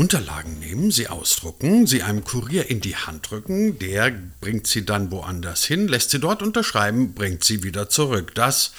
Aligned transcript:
Unterlagen 0.00 0.58
nehmen, 0.60 0.90
sie 0.90 1.08
ausdrucken, 1.08 1.86
sie 1.86 2.02
einem 2.02 2.24
Kurier 2.24 2.70
in 2.70 2.80
die 2.80 2.96
Hand 2.96 3.30
drücken, 3.30 3.78
der 3.78 4.10
bringt 4.40 4.66
sie 4.66 4.86
dann 4.86 5.10
woanders 5.10 5.64
hin, 5.64 5.88
lässt 5.88 6.08
sie 6.08 6.18
dort 6.18 6.42
unterschreiben, 6.42 7.12
bringt 7.12 7.44
sie 7.44 7.62
wieder 7.62 7.90
zurück. 7.90 8.34
Das 8.34 8.72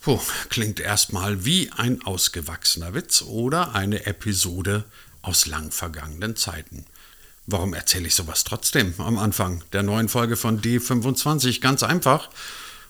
puh, 0.00 0.18
klingt 0.48 0.80
erstmal 0.80 1.44
wie 1.44 1.70
ein 1.70 2.02
ausgewachsener 2.02 2.92
Witz 2.92 3.22
oder 3.22 3.76
eine 3.76 4.06
Episode 4.06 4.82
aus 5.22 5.46
lang 5.46 5.70
vergangenen 5.70 6.34
Zeiten. 6.34 6.86
Warum 7.46 7.72
erzähle 7.72 8.08
ich 8.08 8.16
sowas 8.16 8.42
trotzdem 8.42 8.94
am 8.98 9.16
Anfang 9.16 9.62
der 9.72 9.84
neuen 9.84 10.08
Folge 10.08 10.36
von 10.36 10.60
D25? 10.60 11.60
Ganz 11.60 11.84
einfach, 11.84 12.30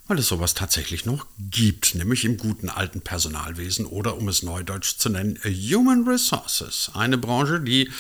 weil 0.09 0.19
es 0.19 0.27
sowas 0.27 0.55
tatsächlich 0.55 1.05
noch 1.05 1.27
gibt, 1.39 1.95
nämlich 1.95 2.25
im 2.25 2.39
guten 2.39 2.71
alten 2.71 3.03
Personalwesen 3.03 3.87
oder 3.87 4.17
um 4.17 4.29
es 4.29 4.43
neudeutsch 4.43 4.97
zu 4.99 5.11
nennen, 5.11 5.39
Human 5.45 6.09
Resources, 6.09 6.91
eine 6.95 7.19
Branche, 7.19 7.61
die 7.61 7.91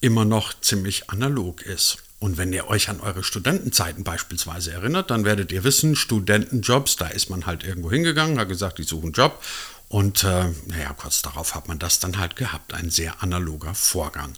immer 0.00 0.26
noch 0.26 0.52
ziemlich 0.60 1.10
analog 1.10 1.62
ist. 1.62 1.98
Und 2.20 2.36
wenn 2.36 2.52
ihr 2.52 2.68
euch 2.68 2.88
an 2.88 3.00
eure 3.00 3.24
Studentenzeiten 3.24 4.04
beispielsweise 4.04 4.72
erinnert, 4.72 5.10
dann 5.10 5.24
werdet 5.24 5.52
ihr 5.52 5.64
wissen, 5.64 5.96
Studentenjobs, 5.96 6.96
da 6.96 7.08
ist 7.08 7.28
man 7.28 7.46
halt 7.46 7.64
irgendwo 7.64 7.90
hingegangen, 7.90 8.38
hat 8.38 8.48
gesagt, 8.48 8.78
ich 8.78 8.88
suche 8.88 9.04
einen 9.04 9.12
Job. 9.12 9.42
Und 9.88 10.24
äh, 10.24 10.46
naja, 10.66 10.92
kurz 10.96 11.22
darauf 11.22 11.54
hat 11.54 11.68
man 11.68 11.78
das 11.78 12.00
dann 12.00 12.18
halt 12.18 12.36
gehabt, 12.36 12.72
ein 12.72 12.90
sehr 12.90 13.22
analoger 13.22 13.74
Vorgang. 13.74 14.32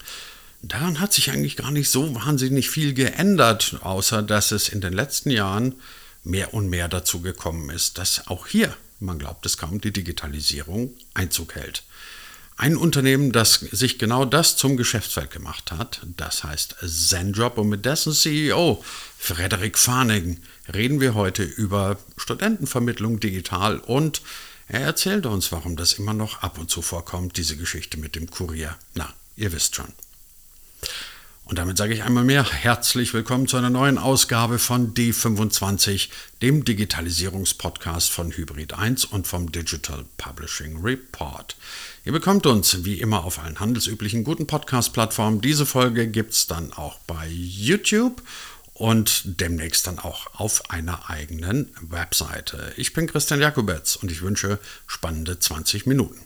Daran 0.63 1.01
hat 1.01 1.13
sich 1.13 1.31
eigentlich 1.31 1.57
gar 1.57 1.71
nicht 1.71 1.91
so 1.91 2.15
wahnsinnig 2.15 2.71
viel 2.71 2.95
geändert, 2.95 3.77
außer 3.83 4.23
dass 4.23 4.53
es 4.53 4.69
in 4.69 4.81
den 4.81 4.93
letzten 4.93 5.31
Jahren 5.31 5.77
mehr 6.27 6.53
und 6.55 6.69
mehr 6.69 6.89
dazu 6.89 7.21
gekommen 7.21 7.71
ist, 7.71 7.99
dass 7.99 8.27
auch 8.27 8.47
hier, 8.49 8.77
man 8.99 9.19
glaubt 9.19 9.47
es 9.47 9.57
kaum, 9.57 9.81
die 9.81 9.93
Digitalisierung 9.93 10.95
Einzug 11.15 11.55
hält. 11.55 11.85
Ein 12.59 12.77
Unternehmen, 12.77 13.33
das 13.33 13.55
sich 13.55 13.99
genau 13.99 14.25
das 14.25 14.57
zum 14.57 14.77
Geschäftsfeld 14.77 15.31
gemacht 15.31 15.73
hat, 15.73 16.01
das 16.17 16.43
heißt 16.43 16.77
ZenJob 16.83 17.59
und 17.59 17.69
mit 17.69 17.85
dessen 17.85 18.13
CEO 18.13 18.83
Frederik 19.19 19.79
Farnigen 19.79 20.43
reden 20.73 21.01
wir 21.01 21.15
heute 21.15 21.43
über 21.43 21.99
Studentenvermittlung 22.17 23.21
digital 23.21 23.79
und 23.79 24.23
er 24.69 24.81
erzählt 24.81 25.27
uns, 25.27 25.53
warum 25.53 25.77
das 25.77 25.93
immer 25.93 26.15
noch 26.15 26.43
ab 26.43 26.59
und 26.59 26.71
zu 26.71 26.83
vorkommt, 26.83 27.37
diese 27.37 27.57
Geschichte 27.57 27.99
mit 27.99 28.17
dem 28.17 28.31
Kurier. 28.31 28.77
Na, 28.95 29.13
ihr 29.37 29.53
wisst 29.53 29.77
schon. 29.77 29.93
Und 31.49 31.61
damit 31.61 31.79
sage 31.79 31.95
ich 31.95 32.03
einmal 32.03 32.25
mehr 32.25 32.45
herzlich 32.45 33.15
willkommen 33.15 33.47
zu 33.47 33.57
einer 33.57 33.71
neuen 33.71 33.99
Ausgabe 33.99 34.59
von 34.59 34.95
D25, 34.95 36.09
dem 36.43 36.65
Digitalisierungspodcast 36.65 38.11
von 38.11 38.33
Hybrid 38.33 38.75
1 38.75 39.05
und 39.05 39.29
vom 39.29 39.53
Digital 39.53 40.05
Publishing 40.17 40.83
Report. 40.83 41.55
Ihr 42.05 42.11
bekommt 42.11 42.47
uns 42.47 42.85
wie 42.85 43.01
immer 43.01 43.25
auf 43.25 43.39
allen 43.39 43.61
handelsüblichen 43.61 44.25
guten 44.25 44.49
Podcast-Plattformen. 44.49 45.41
Diese 45.41 45.67
Folge 45.67 46.09
gibt 46.09 46.33
es 46.33 46.49
dann 46.49 46.73
auch 46.73 46.99
bei 47.07 47.29
YouTube 47.29 48.23
und 48.75 49.23
demnächst 49.41 49.87
dann 49.87 50.01
auch 50.01 50.27
auf 50.35 50.73
einer 50.73 51.09
eigenen 51.09 51.71
Webseite. 51.81 52.73
Ich 52.77 52.93
bin 52.93 53.07
Christian 53.07 53.41
Jakubetz 53.41 53.95
und 53.95 54.11
ich 54.11 54.21
wünsche 54.21 54.59
spannende 54.89 55.39
20 55.39 55.87
Minuten. 55.87 56.26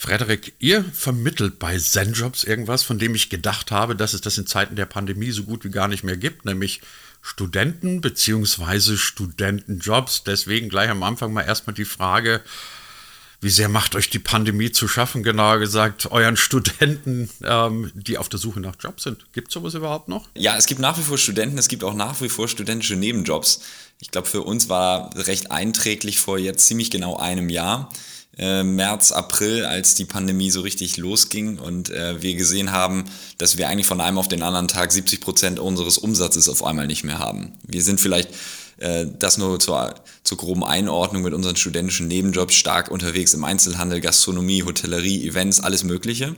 Frederik, 0.00 0.52
ihr 0.60 0.84
vermittelt 0.84 1.58
bei 1.58 1.76
ZenJobs 1.76 2.44
irgendwas, 2.44 2.84
von 2.84 3.00
dem 3.00 3.16
ich 3.16 3.30
gedacht 3.30 3.72
habe, 3.72 3.96
dass 3.96 4.12
es 4.12 4.20
das 4.20 4.38
in 4.38 4.46
Zeiten 4.46 4.76
der 4.76 4.86
Pandemie 4.86 5.32
so 5.32 5.42
gut 5.42 5.64
wie 5.64 5.70
gar 5.70 5.88
nicht 5.88 6.04
mehr 6.04 6.16
gibt, 6.16 6.44
nämlich 6.44 6.80
Studenten 7.20 8.00
bzw. 8.00 8.96
Studentenjobs. 8.96 10.22
Deswegen 10.22 10.68
gleich 10.68 10.88
am 10.88 11.02
Anfang 11.02 11.32
mal 11.32 11.42
erstmal 11.42 11.74
die 11.74 11.84
Frage, 11.84 12.42
wie 13.40 13.50
sehr 13.50 13.68
macht 13.68 13.96
euch 13.96 14.08
die 14.08 14.20
Pandemie 14.20 14.70
zu 14.70 14.86
schaffen, 14.86 15.24
genauer 15.24 15.58
gesagt, 15.58 16.12
euren 16.12 16.36
Studenten, 16.36 17.28
ähm, 17.42 17.90
die 17.92 18.18
auf 18.18 18.28
der 18.28 18.38
Suche 18.38 18.60
nach 18.60 18.76
Jobs 18.78 19.02
sind? 19.02 19.26
Gibt 19.32 19.48
es 19.48 19.54
sowas 19.54 19.74
überhaupt 19.74 20.06
noch? 20.06 20.28
Ja, 20.36 20.56
es 20.56 20.66
gibt 20.66 20.80
nach 20.80 20.96
wie 20.96 21.02
vor 21.02 21.18
Studenten, 21.18 21.58
es 21.58 21.66
gibt 21.66 21.82
auch 21.82 21.94
nach 21.94 22.20
wie 22.20 22.28
vor 22.28 22.46
studentische 22.46 22.94
Nebenjobs. 22.94 23.62
Ich 23.98 24.12
glaube, 24.12 24.28
für 24.28 24.42
uns 24.42 24.68
war 24.68 25.10
recht 25.16 25.50
einträglich 25.50 26.20
vor 26.20 26.38
jetzt 26.38 26.66
ziemlich 26.66 26.92
genau 26.92 27.16
einem 27.16 27.48
Jahr 27.48 27.90
äh, 28.38 28.62
März, 28.62 29.12
April, 29.12 29.64
als 29.64 29.94
die 29.94 30.04
Pandemie 30.04 30.50
so 30.50 30.60
richtig 30.60 30.96
losging 30.96 31.58
und 31.58 31.90
äh, 31.90 32.22
wir 32.22 32.34
gesehen 32.34 32.72
haben, 32.72 33.04
dass 33.38 33.58
wir 33.58 33.68
eigentlich 33.68 33.86
von 33.86 34.00
einem 34.00 34.18
auf 34.18 34.28
den 34.28 34.42
anderen 34.42 34.68
Tag 34.68 34.92
70 34.92 35.20
Prozent 35.20 35.58
unseres 35.58 35.98
Umsatzes 35.98 36.48
auf 36.48 36.64
einmal 36.64 36.86
nicht 36.86 37.04
mehr 37.04 37.18
haben. 37.18 37.52
Wir 37.66 37.82
sind 37.82 38.00
vielleicht 38.00 38.30
das 38.78 39.38
nur 39.38 39.58
zur, 39.58 39.94
zur 40.22 40.38
groben 40.38 40.62
Einordnung 40.62 41.22
mit 41.22 41.34
unseren 41.34 41.56
studentischen 41.56 42.06
Nebenjobs 42.06 42.54
stark 42.54 42.90
unterwegs 42.90 43.34
im 43.34 43.42
Einzelhandel, 43.42 44.00
Gastronomie, 44.00 44.62
Hotellerie, 44.62 45.26
Events, 45.26 45.60
alles 45.60 45.82
Mögliche. 45.82 46.36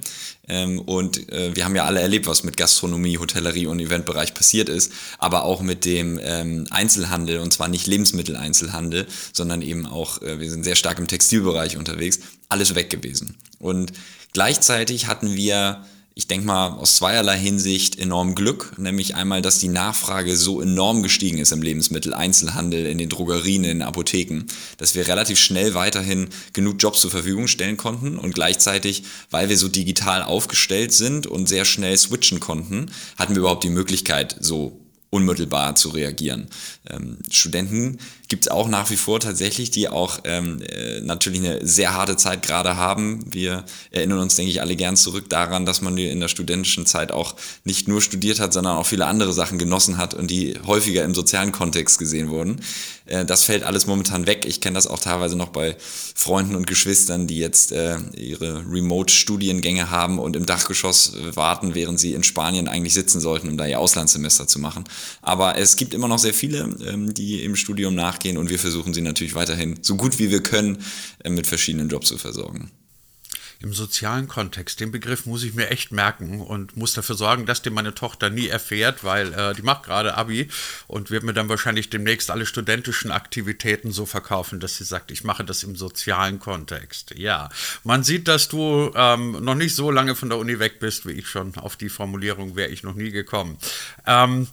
Ähm, 0.49 0.81
und 0.81 1.31
äh, 1.33 1.55
wir 1.55 1.65
haben 1.65 1.77
ja 1.77 1.85
alle 1.85 2.01
erlebt, 2.01 2.27
was 2.27 2.43
mit 2.43 2.57
Gastronomie, 2.57 3.19
Hotellerie 3.19 3.67
und 3.67 3.79
Eventbereich 3.79 4.35
passiert 4.35 4.69
ist, 4.69 4.93
aber 5.19 5.45
auch 5.45 5.61
mit 5.61 5.85
dem 5.85 6.19
ähm, 6.23 6.67
Einzelhandel 6.71 7.39
und 7.39 7.53
zwar 7.53 7.69
nicht 7.69 7.87
Lebensmitteleinzelhandel, 7.87 9.07
sondern 9.33 9.63
eben 9.63 9.87
auch, 9.87 10.21
äh, 10.23 10.41
wir 10.41 10.51
sind 10.51 10.65
sehr 10.65 10.77
stark 10.77 10.99
im 10.99 11.07
Textilbereich 11.07 11.77
unterwegs, 11.77 12.21
alles 12.49 12.75
weg 12.75 12.91
gewesen. 12.91 13.37
Und 13.59 13.93
gleichzeitig 14.33 15.07
hatten 15.07 15.35
wir 15.35 15.85
ich 16.15 16.27
denke 16.27 16.47
mal, 16.47 16.71
aus 16.71 16.97
zweierlei 16.97 17.39
Hinsicht 17.39 17.99
enorm 17.99 18.35
Glück, 18.35 18.75
nämlich 18.79 19.15
einmal, 19.15 19.43
dass 19.43 19.59
die 19.59 19.69
Nachfrage 19.69 20.37
so 20.37 20.61
enorm 20.61 21.03
gestiegen 21.03 21.39
ist 21.39 21.53
im 21.53 21.63
Lebensmitteleinzelhandel, 21.63 22.87
in 22.87 22.99
den 22.99 23.09
Drogerien, 23.09 23.65
in 23.65 23.79
den 23.79 23.83
Apotheken, 23.83 24.45
dass 24.77 24.95
wir 24.95 25.07
relativ 25.07 25.39
schnell 25.39 25.75
weiterhin 25.75 26.29
genug 26.53 26.77
Jobs 26.83 27.01
zur 27.01 27.11
Verfügung 27.11 27.47
stellen 27.47 27.77
konnten 27.77 28.19
und 28.19 28.35
gleichzeitig, 28.35 29.05
weil 29.31 29.49
wir 29.49 29.57
so 29.57 29.69
digital 29.69 30.23
aufgestellt 30.23 30.93
sind 30.93 31.27
und 31.27 31.49
sehr 31.49 31.65
schnell 31.65 31.97
switchen 31.97 32.41
konnten, 32.41 32.91
hatten 33.17 33.35
wir 33.35 33.41
überhaupt 33.41 33.65
die 33.65 33.71
Möglichkeit, 33.71 34.37
so 34.41 34.81
unmittelbar 35.11 35.75
zu 35.75 35.91
reagieren. 35.91 36.47
Ähm, 36.89 37.19
Studenten 37.31 37.99
gibt 38.31 38.47
es 38.47 38.51
auch 38.51 38.69
nach 38.69 38.89
wie 38.91 38.97
vor 38.97 39.21
tatsächlich, 39.21 39.71
die 39.71 39.89
auch 39.89 40.21
ähm, 40.25 40.63
äh, 40.63 41.01
natürlich 41.01 41.41
eine 41.41 41.67
sehr 41.67 41.93
harte 41.95 42.17
Zeit 42.17 42.43
gerade 42.43 42.77
haben. 42.77 43.25
Wir 43.29 43.65
erinnern 43.91 44.21
uns, 44.21 44.37
denke 44.37 44.53
ich, 44.53 44.61
alle 44.61 44.77
gern 44.77 44.97
zurück 44.97 45.29
daran, 45.29 45.67
dass 45.67 45.83
man 45.83 45.99
in 45.99 46.21
der 46.21 46.29
studentischen 46.29 46.87
Zeit 46.87 47.11
auch 47.11 47.35
nicht 47.65 47.89
nur 47.89 48.01
studiert 48.01 48.39
hat, 48.39 48.53
sondern 48.53 48.77
auch 48.77 48.87
viele 48.87 49.07
andere 49.07 49.33
Sachen 49.33 49.59
genossen 49.59 49.99
hat 49.99 50.15
und 50.15 50.31
die 50.31 50.55
häufiger 50.65 51.05
im 51.05 51.13
sozialen 51.13 51.51
Kontext 51.51 51.99
gesehen 51.99 52.31
wurden. 52.31 52.61
Äh, 53.07 53.25
das 53.25 53.43
fällt 53.43 53.65
alles 53.65 53.87
momentan 53.87 54.27
weg. 54.29 54.47
Ich 54.47 54.61
kenne 54.61 54.75
das 54.75 54.87
auch 54.87 55.01
teilweise 55.01 55.37
noch 55.37 55.49
bei 55.49 55.77
Freunden 55.81 56.55
und 56.55 56.69
Geschwistern, 56.69 57.27
die 57.27 57.39
jetzt 57.39 57.73
äh, 57.73 57.97
ihre 58.17 58.65
Remote-Studiengänge 58.71 59.91
haben 59.91 60.21
und 60.21 60.37
im 60.37 60.47
Dachgeschoss 60.47 61.15
warten, 61.35 61.75
während 61.75 61.99
sie 61.99 62.13
in 62.13 62.23
Spanien 62.23 62.69
eigentlich 62.69 62.95
sitzen 62.95 63.21
sollten, 63.21 63.49
um 63.49 63.57
da 63.57 63.67
ihr 63.67 63.81
Auslandssemester 63.81 64.47
zu 64.47 64.61
machen. 64.61 64.85
Aber 65.21 65.59
es 65.59 65.75
gibt 65.75 65.95
immer 65.95 66.07
noch 66.07 66.21
sehr 66.21 66.35
viele, 66.35 66.61
ähm, 66.87 67.13
die 67.13 67.43
im 67.43 67.57
Studium 67.57 67.97
nach 67.97 68.20
nachgehen 68.21 68.37
und 68.37 68.51
wir 68.51 68.59
versuchen 68.59 68.95
sie 68.95 69.01
natürlich 69.01 69.35
weiterhin 69.35 69.79
so 69.83 69.97
gut 69.97 70.19
wie 70.19 70.31
wir 70.31 70.43
können 70.43 70.79
äh, 71.25 71.31
mit 71.31 71.47
verschiedenen 71.47 71.89
Jobs 71.89 72.09
zu 72.09 72.19
versorgen 72.19 72.71
im 73.63 73.75
sozialen 73.75 74.27
Kontext. 74.27 74.81
Den 74.81 74.91
Begriff 74.91 75.27
muss 75.27 75.43
ich 75.43 75.53
mir 75.55 75.69
echt 75.69 75.93
merken 75.93 76.41
und 76.41 76.79
muss 76.79 76.95
dafür 76.95 77.15
sorgen, 77.15 77.45
dass 77.45 77.61
den 77.61 77.75
meine 77.75 77.95
Tochter 77.95 78.31
nie 78.31 78.49
erfährt, 78.49 79.05
weil 79.05 79.35
äh, 79.35 79.55
die 79.55 79.63
macht 79.63 79.83
gerade 79.83 80.17
Abi 80.17 80.49
und 80.87 81.11
wird 81.11 81.25
mir 81.25 81.35
dann 81.35 81.51
wahrscheinlich 81.51 81.91
demnächst 81.91 82.31
alle 82.31 82.47
studentischen 82.47 83.11
Aktivitäten 83.11 83.93
so 83.93 84.07
verkaufen, 84.07 84.61
dass 84.61 84.79
sie 84.79 84.85
sagt, 84.85 85.11
ich 85.11 85.25
mache 85.25 85.45
das 85.45 85.63
im 85.63 85.77
sozialen 85.77 86.39
Kontext. 86.39 87.13
Ja, 87.19 87.51
man 87.85 88.03
sieht, 88.03 88.29
dass 88.29 88.49
du 88.49 88.93
ähm, 88.95 89.33
noch 89.45 89.55
nicht 89.55 89.75
so 89.75 89.91
lange 89.91 90.15
von 90.15 90.31
der 90.31 90.39
Uni 90.39 90.59
weg 90.59 90.81
bist, 90.81 91.07
wie 91.07 91.13
ich 91.13 91.29
schon. 91.29 91.55
Auf 91.57 91.77
die 91.77 91.91
Formulierung 91.91 92.57
wäre 92.57 92.71
ich 92.71 92.83
noch 92.83 92.95
nie 92.95 93.11
gekommen. 93.11 93.59
Ähm, 94.07 94.49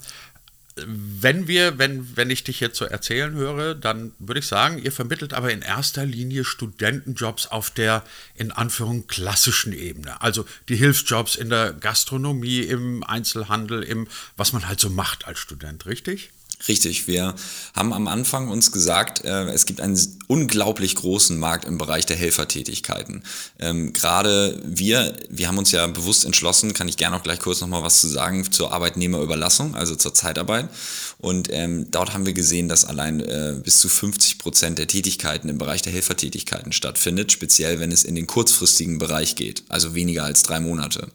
wenn 0.85 1.47
wir, 1.47 1.77
wenn, 1.77 2.15
wenn 2.15 2.29
ich 2.29 2.43
dich 2.43 2.59
jetzt 2.59 2.77
so 2.77 2.85
erzählen 2.85 3.33
höre, 3.33 3.75
dann 3.75 4.13
würde 4.19 4.39
ich 4.39 4.47
sagen, 4.47 4.77
ihr 4.77 4.91
vermittelt 4.91 5.33
aber 5.33 5.51
in 5.51 5.61
erster 5.61 6.05
Linie 6.05 6.43
Studentenjobs 6.43 7.47
auf 7.47 7.69
der 7.69 8.03
in 8.35 8.51
Anführung 8.51 9.07
klassischen 9.07 9.73
Ebene. 9.73 10.21
Also 10.21 10.45
die 10.69 10.75
Hilfsjobs 10.75 11.35
in 11.35 11.49
der 11.49 11.73
Gastronomie, 11.73 12.61
im 12.61 13.03
Einzelhandel, 13.03 13.83
im, 13.83 14.07
was 14.35 14.53
man 14.53 14.67
halt 14.67 14.79
so 14.79 14.89
macht 14.89 15.25
als 15.25 15.39
Student, 15.39 15.85
richtig? 15.85 16.31
Richtig, 16.67 17.07
wir 17.07 17.35
haben 17.75 17.93
am 17.93 18.07
Anfang 18.07 18.49
uns 18.49 18.71
gesagt, 18.71 19.23
äh, 19.23 19.45
es 19.49 19.65
gibt 19.67 19.79
einen 19.79 19.99
unglaublich 20.25 20.95
großen 20.95 21.37
Markt 21.37 21.65
im 21.65 21.77
Bereich 21.77 22.07
der 22.07 22.17
Helfertätigkeiten. 22.17 23.23
Ähm, 23.59 23.93
Gerade 23.93 24.59
wir, 24.65 25.15
wir 25.29 25.47
haben 25.47 25.59
uns 25.59 25.71
ja 25.71 25.85
bewusst 25.85 26.25
entschlossen, 26.25 26.73
kann 26.73 26.87
ich 26.87 26.97
gerne 26.97 27.15
auch 27.15 27.23
gleich 27.23 27.39
kurz 27.39 27.61
nochmal 27.61 27.83
was 27.83 28.01
zu 28.01 28.07
sagen, 28.07 28.51
zur 28.51 28.73
Arbeitnehmerüberlassung, 28.73 29.75
also 29.75 29.95
zur 29.95 30.15
Zeitarbeit. 30.15 30.67
Und 31.19 31.49
ähm, 31.51 31.91
dort 31.91 32.13
haben 32.13 32.25
wir 32.25 32.33
gesehen, 32.33 32.67
dass 32.69 32.85
allein 32.85 33.19
äh, 33.19 33.55
bis 33.63 33.79
zu 33.79 33.87
50 33.87 34.39
Prozent 34.39 34.79
der 34.79 34.87
Tätigkeiten 34.87 35.49
im 35.49 35.59
Bereich 35.59 35.83
der 35.83 35.93
Helfertätigkeiten 35.93 36.71
stattfindet, 36.71 37.31
speziell 37.31 37.79
wenn 37.79 37.91
es 37.91 38.03
in 38.03 38.15
den 38.15 38.25
kurzfristigen 38.25 38.97
Bereich 38.97 39.35
geht, 39.35 39.63
also 39.69 39.93
weniger 39.93 40.23
als 40.23 40.41
drei 40.41 40.59
Monate. 40.59 41.07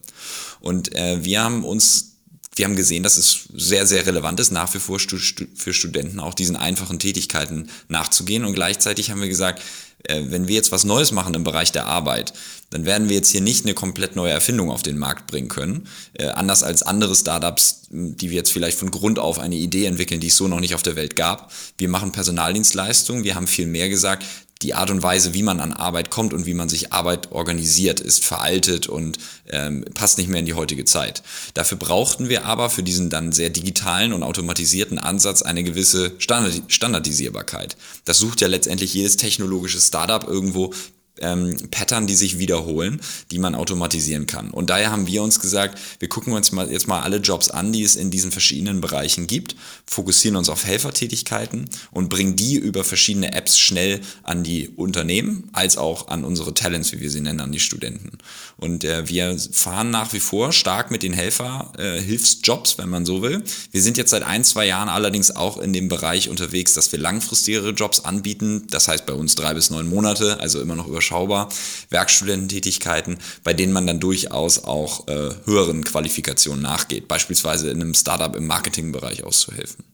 Und 0.60 0.94
äh, 0.94 1.24
wir 1.24 1.42
haben 1.42 1.64
uns 1.64 2.11
wir 2.54 2.66
haben 2.66 2.76
gesehen, 2.76 3.02
dass 3.02 3.16
es 3.16 3.48
sehr, 3.54 3.86
sehr 3.86 4.06
relevant 4.06 4.38
ist, 4.38 4.50
nach 4.50 4.72
wie 4.74 4.78
vor 4.78 4.98
für 4.98 5.74
Studenten 5.74 6.20
auch 6.20 6.34
diesen 6.34 6.56
einfachen 6.56 6.98
Tätigkeiten 6.98 7.70
nachzugehen. 7.88 8.44
Und 8.44 8.54
gleichzeitig 8.54 9.10
haben 9.10 9.22
wir 9.22 9.28
gesagt, 9.28 9.62
äh, 10.04 10.22
wenn 10.26 10.48
wir 10.48 10.54
jetzt 10.54 10.72
was 10.72 10.84
Neues 10.84 11.12
machen 11.12 11.34
im 11.34 11.44
Bereich 11.44 11.72
der 11.72 11.86
Arbeit, 11.86 12.34
dann 12.70 12.84
werden 12.84 13.08
wir 13.08 13.16
jetzt 13.16 13.30
hier 13.30 13.40
nicht 13.40 13.64
eine 13.64 13.74
komplett 13.74 14.16
neue 14.16 14.32
Erfindung 14.32 14.70
auf 14.70 14.82
den 14.82 14.98
Markt 14.98 15.26
bringen 15.26 15.48
können. 15.48 15.86
Äh, 16.14 16.26
anders 16.28 16.62
als 16.62 16.82
andere 16.82 17.14
Startups, 17.14 17.82
die 17.90 18.30
wir 18.30 18.36
jetzt 18.36 18.52
vielleicht 18.52 18.78
von 18.78 18.90
Grund 18.90 19.18
auf 19.18 19.38
eine 19.38 19.56
Idee 19.56 19.86
entwickeln, 19.86 20.20
die 20.20 20.28
es 20.28 20.36
so 20.36 20.48
noch 20.48 20.60
nicht 20.60 20.74
auf 20.74 20.82
der 20.82 20.96
Welt 20.96 21.16
gab. 21.16 21.52
Wir 21.78 21.88
machen 21.88 22.12
Personaldienstleistungen. 22.12 23.24
Wir 23.24 23.34
haben 23.34 23.46
viel 23.46 23.66
mehr 23.66 23.88
gesagt, 23.88 24.24
die 24.62 24.74
Art 24.74 24.90
und 24.90 25.02
Weise, 25.02 25.34
wie 25.34 25.42
man 25.42 25.60
an 25.60 25.72
Arbeit 25.72 26.10
kommt 26.10 26.32
und 26.32 26.46
wie 26.46 26.54
man 26.54 26.68
sich 26.68 26.92
Arbeit 26.92 27.32
organisiert, 27.32 28.00
ist 28.00 28.24
veraltet 28.24 28.86
und 28.86 29.18
ähm, 29.50 29.84
passt 29.94 30.18
nicht 30.18 30.28
mehr 30.28 30.40
in 30.40 30.46
die 30.46 30.54
heutige 30.54 30.84
Zeit. 30.84 31.22
Dafür 31.54 31.78
brauchten 31.78 32.28
wir 32.28 32.44
aber 32.44 32.70
für 32.70 32.82
diesen 32.82 33.10
dann 33.10 33.32
sehr 33.32 33.50
digitalen 33.50 34.12
und 34.12 34.22
automatisierten 34.22 34.98
Ansatz 34.98 35.42
eine 35.42 35.64
gewisse 35.64 36.12
Standard 36.18 36.62
Standardisierbarkeit. 36.68 37.76
Das 38.04 38.18
sucht 38.18 38.40
ja 38.40 38.48
letztendlich 38.48 38.94
jedes 38.94 39.16
technologische 39.16 39.80
Startup 39.80 40.26
irgendwo 40.26 40.72
ähm, 41.20 41.56
Pattern, 41.70 42.06
die 42.06 42.14
sich 42.14 42.38
wiederholen, 42.38 43.00
die 43.30 43.38
man 43.38 43.54
automatisieren 43.54 44.26
kann. 44.26 44.50
Und 44.50 44.70
daher 44.70 44.90
haben 44.90 45.06
wir 45.06 45.22
uns 45.22 45.40
gesagt, 45.40 45.78
wir 45.98 46.08
gucken 46.08 46.32
uns 46.32 46.52
mal, 46.52 46.70
jetzt 46.70 46.88
mal 46.88 47.02
alle 47.02 47.18
Jobs 47.18 47.50
an, 47.50 47.72
die 47.72 47.82
es 47.82 47.96
in 47.96 48.10
diesen 48.10 48.32
verschiedenen 48.32 48.80
Bereichen 48.80 49.26
gibt, 49.26 49.54
fokussieren 49.86 50.36
uns 50.36 50.48
auf 50.48 50.64
Helfertätigkeiten 50.64 51.68
und 51.90 52.08
bringen 52.08 52.36
die 52.36 52.56
über 52.56 52.82
verschiedene 52.82 53.34
Apps 53.34 53.58
schnell 53.58 54.00
an 54.22 54.42
die 54.42 54.68
Unternehmen, 54.68 55.50
als 55.52 55.76
auch 55.76 56.08
an 56.08 56.24
unsere 56.24 56.54
Talents, 56.54 56.92
wie 56.92 57.00
wir 57.00 57.10
sie 57.10 57.20
nennen, 57.20 57.40
an 57.40 57.52
die 57.52 57.60
Studenten. 57.60 58.18
Und 58.56 58.84
äh, 58.84 59.08
wir 59.08 59.36
fahren 59.52 59.90
nach 59.90 60.12
wie 60.12 60.20
vor 60.20 60.52
stark 60.52 60.90
mit 60.90 61.02
den 61.02 61.12
Helfer-Hilfsjobs, 61.12 62.74
äh, 62.74 62.78
wenn 62.78 62.88
man 62.88 63.04
so 63.04 63.22
will. 63.22 63.42
Wir 63.70 63.82
sind 63.82 63.98
jetzt 63.98 64.10
seit 64.10 64.22
ein, 64.22 64.44
zwei 64.44 64.66
Jahren 64.66 64.88
allerdings 64.88 65.34
auch 65.34 65.58
in 65.58 65.72
dem 65.72 65.88
Bereich 65.88 66.30
unterwegs, 66.30 66.74
dass 66.74 66.90
wir 66.92 66.98
langfristigere 66.98 67.70
Jobs 67.70 68.00
anbieten. 68.00 68.66
Das 68.70 68.88
heißt 68.88 69.04
bei 69.04 69.12
uns 69.12 69.34
drei 69.34 69.52
bis 69.54 69.70
neun 69.70 69.88
Monate, 69.88 70.40
also 70.40 70.60
immer 70.60 70.74
noch 70.74 70.88
über 70.88 71.01
überschaubar. 71.02 71.48
Werkstudententätigkeiten, 71.90 73.18
bei 73.44 73.52
denen 73.52 73.72
man 73.72 73.86
dann 73.86 74.00
durchaus 74.00 74.64
auch 74.64 75.08
äh, 75.08 75.30
höheren 75.44 75.84
Qualifikationen 75.84 76.62
nachgeht, 76.62 77.08
beispielsweise 77.08 77.70
in 77.70 77.80
einem 77.80 77.94
Startup 77.94 78.34
im 78.36 78.46
Marketingbereich 78.46 79.24
auszuhelfen. 79.24 79.84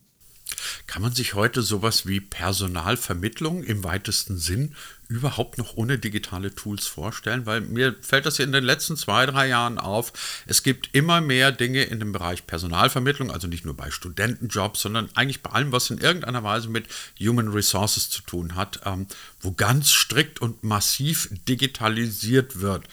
Kann 0.87 1.03
man 1.03 1.13
sich 1.13 1.35
heute 1.35 1.63
sowas 1.63 2.07
wie 2.07 2.21
Personalvermittlung 2.21 3.63
im 3.63 3.85
weitesten 3.85 4.39
Sinn 4.39 4.75
überhaupt 5.09 5.59
noch 5.59 5.77
ohne 5.77 5.99
digitale 5.99 6.55
Tools 6.55 6.87
vorstellen? 6.87 7.47
Weil 7.47 7.61
mir 7.63 7.97
fällt 8.01 8.27
das 8.27 8.39
in 8.39 8.53
den 8.53 8.65
letzten 8.65 8.97
zwei, 8.97 9.27
drei 9.27 9.49
Jahren 9.49 9.79
auf. 9.79 10.13
Es 10.47 10.63
gibt 10.63 10.91
immer 10.93 11.21
mehr 11.21 11.53
Dinge 11.53 11.85
in 11.85 11.99
dem 11.99 12.13
Bereich 12.13 12.47
Personalvermittlung, 12.47 13.31
also 13.31 13.49
nicht 13.49 13.65
nur 13.65 13.77
bei 13.77 13.91
Studentenjobs, 13.91 14.81
sondern 14.81 15.09
eigentlich 15.15 15.43
bei 15.43 15.51
allem, 15.51 15.73
was 15.73 15.91
in 15.91 15.99
irgendeiner 15.99 16.43
Weise 16.43 16.69
mit 16.69 16.87
Human 17.21 17.49
Resources 17.49 18.11
zu 18.11 18.23
tun 18.23 18.55
hat, 18.55 18.81
ähm, 18.85 19.07
wo 19.41 19.53
ganz 19.53 19.91
strikt 19.91 20.41
und 20.41 20.63
massiv 20.65 21.29
digitalisiert 21.47 22.61
wird. 22.61 22.85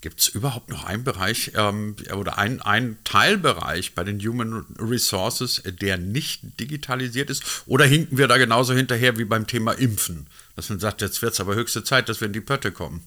Gibt 0.00 0.20
es 0.20 0.28
überhaupt 0.28 0.70
noch 0.70 0.84
einen 0.84 1.04
Bereich 1.04 1.52
ähm, 1.54 1.94
oder 2.14 2.38
einen, 2.38 2.62
einen 2.62 2.96
Teilbereich 3.04 3.94
bei 3.94 4.02
den 4.02 4.18
Human 4.20 4.64
Resources, 4.78 5.62
der 5.64 5.98
nicht 5.98 6.40
digitalisiert 6.58 7.28
ist? 7.28 7.42
Oder 7.66 7.84
hinken 7.84 8.16
wir 8.16 8.26
da 8.26 8.38
genauso 8.38 8.72
hinterher 8.72 9.18
wie 9.18 9.26
beim 9.26 9.46
Thema 9.46 9.72
Impfen? 9.72 10.26
Dass 10.56 10.70
man 10.70 10.80
sagt, 10.80 11.02
jetzt 11.02 11.20
wird 11.20 11.34
es 11.34 11.40
aber 11.40 11.54
höchste 11.54 11.84
Zeit, 11.84 12.08
dass 12.08 12.20
wir 12.20 12.26
in 12.26 12.32
die 12.32 12.40
Pötte 12.40 12.72
kommen. 12.72 13.02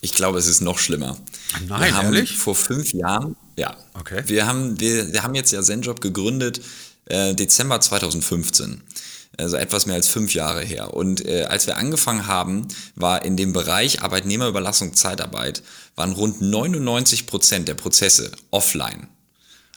Ich 0.00 0.12
glaube, 0.12 0.38
es 0.38 0.46
ist 0.46 0.60
noch 0.60 0.78
schlimmer. 0.78 1.16
Nein, 1.68 1.80
wir 1.80 1.96
haben 1.96 2.14
ehrlich? 2.14 2.36
Vor 2.36 2.54
fünf 2.54 2.92
Jahren, 2.92 3.36
ja. 3.56 3.76
Okay. 3.94 4.22
Wir 4.26 4.46
haben, 4.46 4.78
wir, 4.80 5.12
wir 5.12 5.22
haben 5.22 5.34
jetzt 5.34 5.52
ja 5.52 5.62
ZenJob 5.62 6.00
gegründet, 6.00 6.60
äh, 7.06 7.34
Dezember 7.34 7.80
2015 7.80 8.82
also 9.38 9.56
etwas 9.56 9.86
mehr 9.86 9.96
als 9.96 10.08
fünf 10.08 10.34
Jahre 10.34 10.62
her. 10.62 10.94
Und 10.94 11.24
äh, 11.24 11.44
als 11.44 11.66
wir 11.66 11.76
angefangen 11.76 12.26
haben, 12.26 12.68
war 12.94 13.24
in 13.24 13.36
dem 13.36 13.52
Bereich 13.52 14.02
Arbeitnehmerüberlassung 14.02 14.94
Zeitarbeit, 14.94 15.62
waren 15.96 16.12
rund 16.12 16.40
99 16.40 17.26
Prozent 17.26 17.68
der 17.68 17.74
Prozesse 17.74 18.32
offline. 18.50 19.08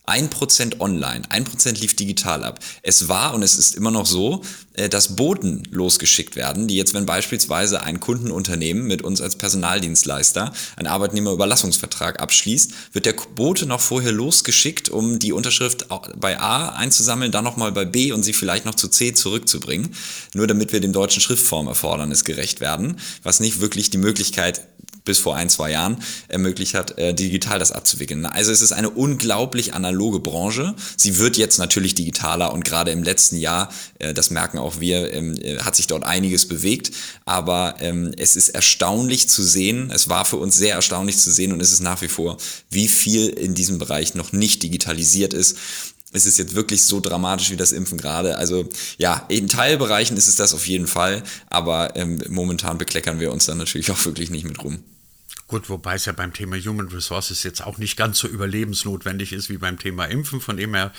1% 0.07 0.79
online, 0.79 1.23
1% 1.29 1.79
lief 1.79 1.95
digital 1.95 2.43
ab. 2.43 2.59
Es 2.81 3.07
war 3.07 3.33
und 3.33 3.43
es 3.43 3.55
ist 3.55 3.75
immer 3.75 3.91
noch 3.91 4.05
so, 4.05 4.41
äh, 4.73 4.89
dass 4.89 5.15
Boten 5.15 5.63
losgeschickt 5.69 6.35
werden, 6.35 6.67
die 6.67 6.75
jetzt, 6.75 6.93
wenn 6.93 7.05
beispielsweise 7.05 7.83
ein 7.83 7.99
Kundenunternehmen 7.99 8.87
mit 8.87 9.03
uns 9.03 9.21
als 9.21 9.35
Personaldienstleister 9.35 10.53
einen 10.75 10.87
Arbeitnehmerüberlassungsvertrag 10.87 12.19
abschließt, 12.19 12.73
wird 12.93 13.05
der 13.05 13.13
Bote 13.13 13.65
noch 13.67 13.79
vorher 13.79 14.11
losgeschickt, 14.11 14.89
um 14.89 15.19
die 15.19 15.33
Unterschrift 15.33 15.87
bei 16.17 16.39
A 16.39 16.69
einzusammeln, 16.69 17.31
dann 17.31 17.43
nochmal 17.43 17.71
bei 17.71 17.85
B 17.85 18.11
und 18.11 18.23
sie 18.23 18.33
vielleicht 18.33 18.65
noch 18.65 18.75
zu 18.75 18.87
C 18.87 19.13
zurückzubringen, 19.13 19.93
nur 20.33 20.47
damit 20.47 20.73
wir 20.73 20.79
dem 20.79 20.93
deutschen 20.93 21.21
Schriftformerfordernis 21.21 22.25
gerecht 22.25 22.59
werden, 22.59 22.97
was 23.23 23.39
nicht 23.39 23.61
wirklich 23.61 23.91
die 23.91 23.97
Möglichkeit 23.97 24.61
bis 25.03 25.19
vor 25.19 25.35
ein, 25.35 25.49
zwei 25.49 25.71
Jahren 25.71 25.97
ermöglicht 26.27 26.73
hat, 26.73 26.97
äh, 26.97 27.13
digital 27.13 27.59
das 27.59 27.71
abzuwickeln. 27.71 28.25
Also 28.25 28.51
es 28.51 28.61
ist 28.61 28.71
eine 28.71 28.89
unglaublich 28.89 29.73
analoge 29.73 30.19
Branche. 30.19 30.75
Sie 30.97 31.17
wird 31.17 31.37
jetzt 31.37 31.57
natürlich 31.57 31.95
digitaler 31.95 32.53
und 32.53 32.63
gerade 32.63 32.91
im 32.91 33.03
letzten 33.03 33.37
Jahr, 33.37 33.69
äh, 33.99 34.13
das 34.13 34.29
merken 34.29 34.57
auch 34.57 34.79
wir, 34.79 35.13
ähm, 35.13 35.35
äh, 35.41 35.59
hat 35.59 35.75
sich 35.75 35.87
dort 35.87 36.03
einiges 36.03 36.47
bewegt. 36.47 36.91
Aber 37.25 37.75
ähm, 37.79 38.13
es 38.17 38.35
ist 38.35 38.49
erstaunlich 38.49 39.29
zu 39.29 39.43
sehen, 39.43 39.91
es 39.93 40.09
war 40.09 40.25
für 40.25 40.37
uns 40.37 40.55
sehr 40.55 40.75
erstaunlich 40.75 41.17
zu 41.17 41.31
sehen 41.31 41.53
und 41.53 41.61
es 41.61 41.71
ist 41.71 41.81
nach 41.81 42.01
wie 42.01 42.07
vor, 42.07 42.37
wie 42.69 42.87
viel 42.87 43.27
in 43.27 43.53
diesem 43.53 43.79
Bereich 43.79 44.15
noch 44.15 44.31
nicht 44.31 44.63
digitalisiert 44.63 45.33
ist 45.33 45.57
ist 46.13 46.25
es 46.25 46.37
jetzt 46.37 46.55
wirklich 46.55 46.83
so 46.83 46.99
dramatisch 46.99 47.51
wie 47.51 47.57
das 47.57 47.71
Impfen 47.71 47.97
gerade. 47.97 48.37
Also 48.37 48.67
ja, 48.97 49.25
in 49.29 49.47
Teilbereichen 49.47 50.17
ist 50.17 50.27
es 50.27 50.35
das 50.35 50.53
auf 50.53 50.67
jeden 50.67 50.87
Fall, 50.87 51.23
aber 51.49 51.95
ähm, 51.95 52.21
momentan 52.29 52.77
bekleckern 52.77 53.19
wir 53.19 53.31
uns 53.31 53.45
dann 53.45 53.57
natürlich 53.57 53.91
auch 53.91 54.05
wirklich 54.05 54.29
nicht 54.29 54.45
mit 54.45 54.61
rum. 54.63 54.83
Gut, 55.51 55.69
wobei 55.69 55.95
es 55.95 56.05
ja 56.05 56.13
beim 56.13 56.31
Thema 56.31 56.55
Human 56.57 56.87
Resources 56.87 57.43
jetzt 57.43 57.61
auch 57.61 57.77
nicht 57.77 57.97
ganz 57.97 58.19
so 58.19 58.29
überlebensnotwendig 58.29 59.33
ist 59.33 59.49
wie 59.49 59.57
beim 59.57 59.77
Thema 59.77 60.05
Impfen. 60.05 60.39
Von 60.39 60.55
dem 60.55 60.73
her 60.73 60.93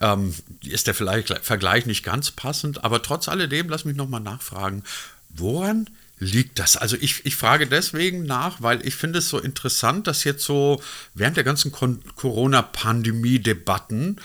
ähm, 0.00 0.32
ist 0.64 0.86
der 0.86 0.94
vielleicht 0.94 1.44
Vergleich 1.44 1.86
nicht 1.86 2.04
ganz 2.04 2.30
passend. 2.30 2.84
Aber 2.84 3.02
trotz 3.02 3.26
alledem, 3.26 3.68
lass 3.68 3.84
mich 3.84 3.96
nochmal 3.96 4.20
nachfragen, 4.20 4.84
woran 5.30 5.90
liegt 6.20 6.60
das? 6.60 6.76
Also 6.76 6.96
ich, 7.00 7.26
ich 7.26 7.34
frage 7.34 7.66
deswegen 7.66 8.26
nach, 8.26 8.62
weil 8.62 8.86
ich 8.86 8.94
finde 8.94 9.18
es 9.18 9.28
so 9.28 9.40
interessant, 9.40 10.06
dass 10.06 10.22
jetzt 10.22 10.44
so 10.44 10.80
während 11.14 11.36
der 11.36 11.42
ganzen 11.42 11.72
Corona-Pandemie-Debatten 11.72 14.20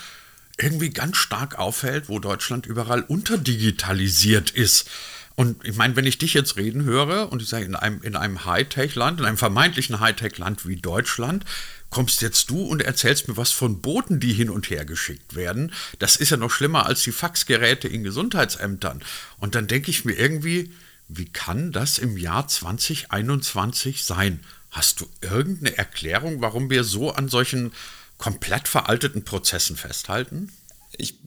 irgendwie 0.60 0.92
ganz 0.92 1.18
stark 1.18 1.57
auffällt, 1.57 2.07
wo 2.07 2.19
Deutschland 2.19 2.68
überall 2.68 3.01
unterdigitalisiert 3.01 4.51
ist. 4.51 4.88
Und 5.36 5.66
ich 5.66 5.75
meine, 5.75 5.95
wenn 5.95 6.06
ich 6.06 6.18
dich 6.18 6.33
jetzt 6.33 6.57
reden 6.57 6.83
höre 6.83 7.31
und 7.31 7.42
ich 7.42 7.48
sage, 7.48 7.66
in 7.66 7.75
einem, 7.75 8.01
in 8.01 8.16
einem 8.16 8.45
Hightech-Land, 8.45 9.19
in 9.19 9.25
einem 9.25 9.38
vermeintlichen 9.38 10.00
Hightech-Land 10.00 10.67
wie 10.67 10.75
Deutschland, 10.75 11.46
kommst 11.89 12.22
jetzt 12.22 12.50
du 12.50 12.62
und 12.62 12.82
erzählst 12.82 13.27
mir 13.27 13.38
was 13.38 13.51
von 13.51 13.82
Boten, 13.82 14.20
die 14.20 14.34
hin 14.34 14.50
und 14.50 14.70
her 14.70 14.86
geschickt 14.86 15.36
werden. 15.36 15.74
Das 16.00 16.15
ist 16.15 16.32
ja 16.32 16.38
noch 16.38 16.51
schlimmer 16.51 16.86
als 16.86 17.03
die 17.03 17.12
Faxgeräte 17.12 17.88
in 17.88 18.03
Gesundheitsämtern. 18.03 19.01
Und 19.39 19.56
dann 19.56 19.67
denke 19.67 19.91
ich 19.91 20.06
mir 20.06 20.13
irgendwie, 20.13 20.72
wie 21.08 21.25
kann 21.25 21.72
das 21.72 21.98
im 21.98 22.17
Jahr 22.17 22.48
2021 22.48 24.06
sein? 24.06 24.39
Hast 24.72 25.01
du 25.01 25.10
irgendeine 25.20 25.77
Erklärung, 25.77 26.41
warum 26.41 26.70
wir 26.70 26.86
so 26.86 27.12
an 27.12 27.27
solchen 27.27 27.74
komplett 28.17 28.70
veralteten 28.70 29.25
Prozessen 29.25 29.75
festhalten? 29.75 30.53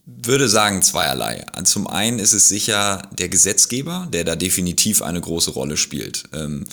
Würde 0.07 0.49
sagen 0.49 0.83
zweierlei. 0.83 1.47
Zum 1.65 1.87
einen 1.87 2.19
ist 2.19 2.35
es 2.35 2.49
sicher 2.49 3.09
der 3.19 3.31
Gesetzgeber, 3.31 4.07
der 4.13 4.25
da 4.25 4.37
definitiv 4.37 5.01
eine 5.01 5.21
große 5.21 5.53
Rolle 5.53 5.79
spielt. 5.79 6.25
Ähm, 6.35 6.65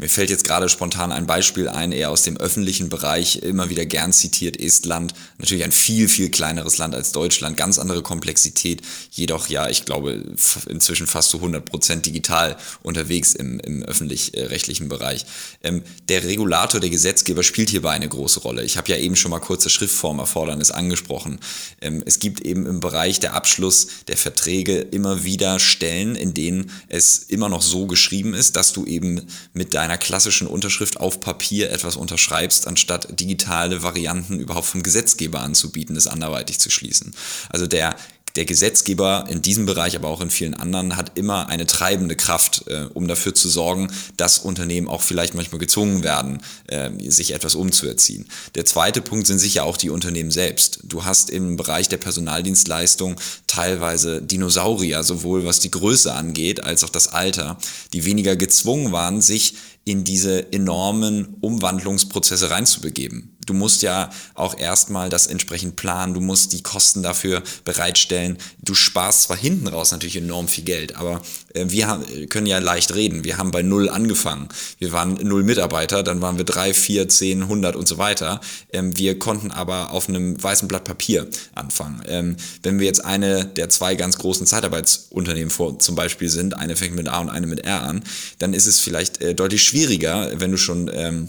mir 0.00 0.08
fällt 0.08 0.30
jetzt 0.30 0.44
gerade 0.44 0.68
spontan 0.68 1.10
ein 1.10 1.26
Beispiel 1.26 1.68
ein, 1.68 1.90
eher 1.90 2.10
aus 2.10 2.22
dem 2.22 2.36
öffentlichen 2.36 2.88
Bereich, 2.88 3.42
immer 3.42 3.68
wieder 3.68 3.84
gern 3.84 4.12
zitiert, 4.12 4.56
Estland. 4.56 5.12
Natürlich 5.38 5.64
ein 5.64 5.72
viel, 5.72 6.08
viel 6.08 6.30
kleineres 6.30 6.78
Land 6.78 6.94
als 6.94 7.10
Deutschland, 7.10 7.56
ganz 7.56 7.80
andere 7.80 8.00
Komplexität, 8.02 8.82
jedoch 9.10 9.48
ja, 9.48 9.68
ich 9.68 9.86
glaube, 9.86 10.24
inzwischen 10.68 11.08
fast 11.08 11.30
zu 11.30 11.38
100 11.38 11.64
Prozent 11.64 12.06
digital 12.06 12.56
unterwegs 12.84 13.34
im, 13.34 13.58
im 13.58 13.82
öffentlich-rechtlichen 13.82 14.88
Bereich. 14.88 15.26
Ähm, 15.64 15.82
der 16.08 16.22
Regulator, 16.22 16.78
der 16.78 16.90
Gesetzgeber 16.90 17.42
spielt 17.42 17.70
hierbei 17.70 17.90
eine 17.90 18.08
große 18.08 18.38
Rolle. 18.38 18.62
Ich 18.62 18.76
habe 18.76 18.92
ja 18.92 18.98
eben 18.98 19.16
schon 19.16 19.32
mal 19.32 19.40
kurze 19.40 19.68
Schriftformerfordernis 19.68 20.70
angesprochen. 20.70 21.40
Ähm, 21.80 22.04
es 22.06 22.20
gibt 22.20 22.42
eben 22.42 22.66
im 22.66 22.78
Bereich 22.78 23.18
der 23.18 23.34
Abschluss 23.34 23.88
der 24.06 24.16
Verträge 24.16 24.78
immer 24.78 25.24
wieder 25.24 25.58
Stellen, 25.58 26.14
in 26.14 26.34
denen 26.34 26.70
es 26.86 27.24
immer 27.24 27.48
noch 27.48 27.62
so 27.62 27.88
geschrieben 27.88 28.32
ist, 28.32 28.54
dass 28.54 28.72
du 28.72 28.86
eben 28.86 29.26
mit 29.54 29.74
deinem 29.74 29.87
einer 29.88 29.98
klassischen 29.98 30.46
Unterschrift 30.46 30.98
auf 30.98 31.20
Papier 31.20 31.70
etwas 31.70 31.96
unterschreibst, 31.96 32.66
anstatt 32.66 33.18
digitale 33.18 33.82
Varianten 33.82 34.38
überhaupt 34.38 34.66
vom 34.66 34.82
Gesetzgeber 34.82 35.40
anzubieten, 35.40 35.96
es 35.96 36.06
anderweitig 36.06 36.58
zu 36.58 36.70
schließen. 36.70 37.14
Also 37.48 37.66
der 37.66 37.96
der 38.38 38.44
Gesetzgeber 38.44 39.24
in 39.28 39.42
diesem 39.42 39.66
Bereich, 39.66 39.96
aber 39.96 40.06
auch 40.06 40.20
in 40.20 40.30
vielen 40.30 40.54
anderen, 40.54 40.96
hat 40.96 41.18
immer 41.18 41.48
eine 41.48 41.66
treibende 41.66 42.14
Kraft, 42.14 42.68
äh, 42.68 42.86
um 42.94 43.08
dafür 43.08 43.34
zu 43.34 43.48
sorgen, 43.48 43.90
dass 44.16 44.38
Unternehmen 44.38 44.86
auch 44.86 45.02
vielleicht 45.02 45.34
manchmal 45.34 45.58
gezwungen 45.58 46.04
werden, 46.04 46.38
äh, 46.68 46.88
sich 47.10 47.34
etwas 47.34 47.56
umzuerziehen. 47.56 48.26
Der 48.54 48.64
zweite 48.64 49.02
Punkt 49.02 49.26
sind 49.26 49.40
sicher 49.40 49.64
auch 49.64 49.76
die 49.76 49.90
Unternehmen 49.90 50.30
selbst. 50.30 50.78
Du 50.84 51.04
hast 51.04 51.30
im 51.30 51.56
Bereich 51.56 51.88
der 51.88 51.96
Personaldienstleistung 51.96 53.16
teilweise 53.48 54.22
Dinosaurier, 54.22 55.02
sowohl 55.02 55.44
was 55.44 55.58
die 55.58 55.72
Größe 55.72 56.14
angeht, 56.14 56.62
als 56.62 56.84
auch 56.84 56.90
das 56.90 57.08
Alter, 57.08 57.58
die 57.92 58.04
weniger 58.04 58.36
gezwungen 58.36 58.92
waren, 58.92 59.20
sich 59.20 59.54
in 59.84 60.04
diese 60.04 60.52
enormen 60.52 61.38
Umwandlungsprozesse 61.40 62.50
reinzubegeben. 62.50 63.37
Du 63.48 63.54
musst 63.54 63.82
ja 63.82 64.10
auch 64.34 64.58
erstmal 64.58 65.08
das 65.08 65.26
entsprechend 65.26 65.76
planen, 65.76 66.14
du 66.14 66.20
musst 66.20 66.52
die 66.52 66.62
Kosten 66.62 67.02
dafür 67.02 67.42
bereitstellen. 67.64 68.36
Du 68.62 68.74
sparst 68.74 69.22
zwar 69.22 69.36
hinten 69.36 69.68
raus 69.68 69.90
natürlich 69.92 70.16
enorm 70.16 70.48
viel 70.48 70.64
Geld, 70.64 70.96
aber 70.96 71.22
äh, 71.54 71.64
wir 71.68 71.86
haben, 71.86 72.28
können 72.28 72.46
ja 72.46 72.58
leicht 72.58 72.94
reden. 72.94 73.24
Wir 73.24 73.38
haben 73.38 73.50
bei 73.50 73.62
null 73.62 73.88
angefangen. 73.88 74.48
Wir 74.78 74.92
waren 74.92 75.14
null 75.22 75.42
Mitarbeiter, 75.42 76.02
dann 76.02 76.20
waren 76.20 76.36
wir 76.36 76.44
drei, 76.44 76.74
vier, 76.74 77.08
zehn, 77.08 77.48
hundert 77.48 77.76
und 77.76 77.88
so 77.88 77.98
weiter. 77.98 78.40
Ähm, 78.72 78.96
wir 78.98 79.18
konnten 79.18 79.50
aber 79.50 79.92
auf 79.92 80.08
einem 80.08 80.42
weißen 80.42 80.68
Blatt 80.68 80.84
Papier 80.84 81.26
anfangen. 81.54 82.02
Ähm, 82.06 82.36
wenn 82.62 82.78
wir 82.78 82.86
jetzt 82.86 83.04
eine 83.04 83.46
der 83.46 83.70
zwei 83.70 83.94
ganz 83.94 84.18
großen 84.18 84.46
Zeitarbeitsunternehmen 84.46 85.50
vor, 85.50 85.78
zum 85.78 85.94
Beispiel 85.94 86.28
sind, 86.28 86.56
eine 86.56 86.76
fängt 86.76 86.94
mit 86.96 87.08
A 87.08 87.20
und 87.20 87.30
eine 87.30 87.46
mit 87.46 87.64
R 87.64 87.82
an, 87.82 88.02
dann 88.38 88.52
ist 88.52 88.66
es 88.66 88.80
vielleicht 88.80 89.22
äh, 89.22 89.34
deutlich 89.34 89.62
schwieriger, 89.62 90.30
wenn 90.34 90.50
du 90.50 90.58
schon 90.58 90.90
ähm, 90.92 91.28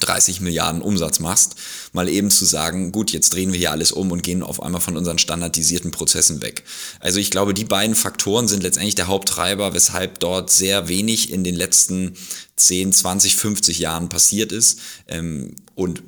30 0.00 0.40
Milliarden 0.40 0.82
Umsatz 0.82 1.20
machst, 1.20 1.56
mal 1.92 2.08
eben 2.08 2.30
zu 2.30 2.44
sagen, 2.44 2.92
gut, 2.92 3.12
jetzt 3.12 3.32
drehen 3.34 3.52
wir 3.52 3.58
hier 3.58 3.70
alles 3.70 3.92
um 3.92 4.10
und 4.10 4.22
gehen 4.22 4.42
auf 4.42 4.62
einmal 4.62 4.80
von 4.80 4.96
unseren 4.96 5.18
standardisierten 5.18 5.90
Prozessen 5.90 6.42
weg. 6.42 6.64
Also 7.00 7.18
ich 7.18 7.30
glaube, 7.30 7.54
die 7.54 7.64
beiden 7.64 7.94
Faktoren 7.94 8.48
sind 8.48 8.62
letztendlich 8.62 8.94
der 8.94 9.06
Haupttreiber, 9.06 9.74
weshalb 9.74 10.20
dort 10.20 10.50
sehr 10.50 10.88
wenig 10.88 11.32
in 11.32 11.44
den 11.44 11.54
letzten 11.54 12.14
10, 12.56 12.92
20, 12.92 13.36
50 13.36 13.78
Jahren 13.78 14.08
passiert 14.08 14.52
ist. 14.52 14.80
Ähm, 15.08 15.56
und 15.74 16.02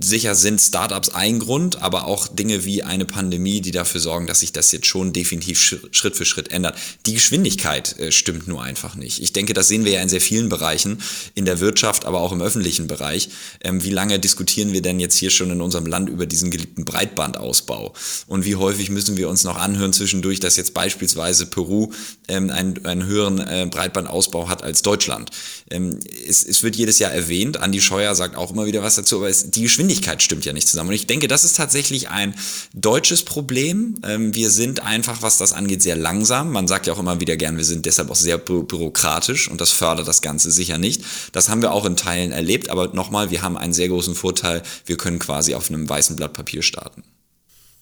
Sicher 0.00 0.36
sind 0.36 0.60
Startups 0.60 1.08
ein 1.08 1.40
Grund, 1.40 1.82
aber 1.82 2.04
auch 2.04 2.28
Dinge 2.28 2.64
wie 2.64 2.84
eine 2.84 3.04
Pandemie, 3.04 3.60
die 3.60 3.72
dafür 3.72 4.00
sorgen, 4.00 4.28
dass 4.28 4.40
sich 4.40 4.52
das 4.52 4.70
jetzt 4.70 4.86
schon 4.86 5.12
definitiv 5.12 5.60
Schritt 5.90 6.16
für 6.16 6.24
Schritt 6.24 6.52
ändert. 6.52 6.78
Die 7.06 7.14
Geschwindigkeit 7.14 7.98
äh, 7.98 8.12
stimmt 8.12 8.46
nur 8.46 8.62
einfach 8.62 8.94
nicht. 8.94 9.20
Ich 9.20 9.32
denke, 9.32 9.54
das 9.54 9.66
sehen 9.66 9.84
wir 9.84 9.90
ja 9.90 10.00
in 10.00 10.08
sehr 10.08 10.20
vielen 10.20 10.48
Bereichen, 10.48 11.02
in 11.34 11.46
der 11.46 11.58
Wirtschaft, 11.58 12.04
aber 12.04 12.20
auch 12.20 12.30
im 12.30 12.40
öffentlichen 12.40 12.86
Bereich. 12.86 13.30
Ähm, 13.60 13.82
wie 13.82 13.90
lange 13.90 14.20
diskutieren 14.20 14.72
wir 14.72 14.82
denn 14.82 15.00
jetzt 15.00 15.16
hier 15.16 15.30
schon 15.30 15.50
in 15.50 15.60
unserem 15.60 15.86
Land 15.86 16.08
über 16.08 16.26
diesen 16.26 16.52
geliebten 16.52 16.84
Breitbandausbau? 16.84 17.92
Und 18.28 18.44
wie 18.44 18.54
häufig 18.54 18.90
müssen 18.90 19.16
wir 19.16 19.28
uns 19.28 19.42
noch 19.42 19.56
anhören 19.56 19.92
zwischendurch, 19.92 20.38
dass 20.38 20.54
jetzt 20.54 20.74
beispielsweise 20.74 21.46
Peru 21.46 21.90
ähm, 22.28 22.50
einen, 22.50 22.86
einen 22.86 23.04
höheren 23.04 23.40
äh, 23.40 23.66
Breitbandausbau 23.68 24.48
hat 24.48 24.62
als 24.62 24.82
Deutschland? 24.82 25.32
Ähm, 25.72 25.98
es, 26.24 26.44
es 26.44 26.62
wird 26.62 26.76
jedes 26.76 27.00
Jahr 27.00 27.10
erwähnt, 27.10 27.56
Andi 27.56 27.80
Scheuer 27.80 28.14
sagt 28.14 28.36
auch 28.36 28.52
immer 28.52 28.66
wieder 28.66 28.84
was 28.84 28.94
dazu, 28.94 29.16
aber 29.16 29.28
es, 29.28 29.50
die 29.50 29.62
Geschwindigkeit 29.62 29.87
Geschwindigkeit 29.88 30.22
stimmt 30.22 30.44
ja 30.44 30.52
nicht 30.52 30.68
zusammen. 30.68 30.90
Und 30.90 30.96
ich 30.96 31.06
denke, 31.06 31.28
das 31.28 31.44
ist 31.44 31.56
tatsächlich 31.56 32.10
ein 32.10 32.34
deutsches 32.74 33.24
Problem. 33.24 33.94
Ähm, 34.04 34.34
wir 34.34 34.50
sind 34.50 34.82
einfach, 34.82 35.22
was 35.22 35.38
das 35.38 35.54
angeht, 35.54 35.82
sehr 35.82 35.96
langsam. 35.96 36.52
Man 36.52 36.68
sagt 36.68 36.86
ja 36.86 36.92
auch 36.92 36.98
immer 36.98 37.20
wieder 37.20 37.38
gern, 37.38 37.56
wir 37.56 37.64
sind 37.64 37.86
deshalb 37.86 38.10
auch 38.10 38.16
sehr 38.16 38.36
bü 38.36 38.64
bürokratisch 38.64 39.48
und 39.50 39.62
das 39.62 39.72
fördert 39.72 40.06
das 40.06 40.20
Ganze 40.20 40.50
sicher 40.50 40.76
nicht. 40.76 41.02
Das 41.32 41.48
haben 41.48 41.62
wir 41.62 41.72
auch 41.72 41.86
in 41.86 41.96
Teilen 41.96 42.32
erlebt, 42.32 42.68
aber 42.68 42.88
nochmal, 42.88 43.30
wir 43.30 43.40
haben 43.40 43.56
einen 43.56 43.72
sehr 43.72 43.88
großen 43.88 44.14
Vorteil. 44.14 44.62
Wir 44.84 44.98
können 44.98 45.18
quasi 45.18 45.54
auf 45.54 45.70
einem 45.70 45.88
weißen 45.88 46.16
Blatt 46.16 46.34
Papier 46.34 46.62
starten. 46.62 47.02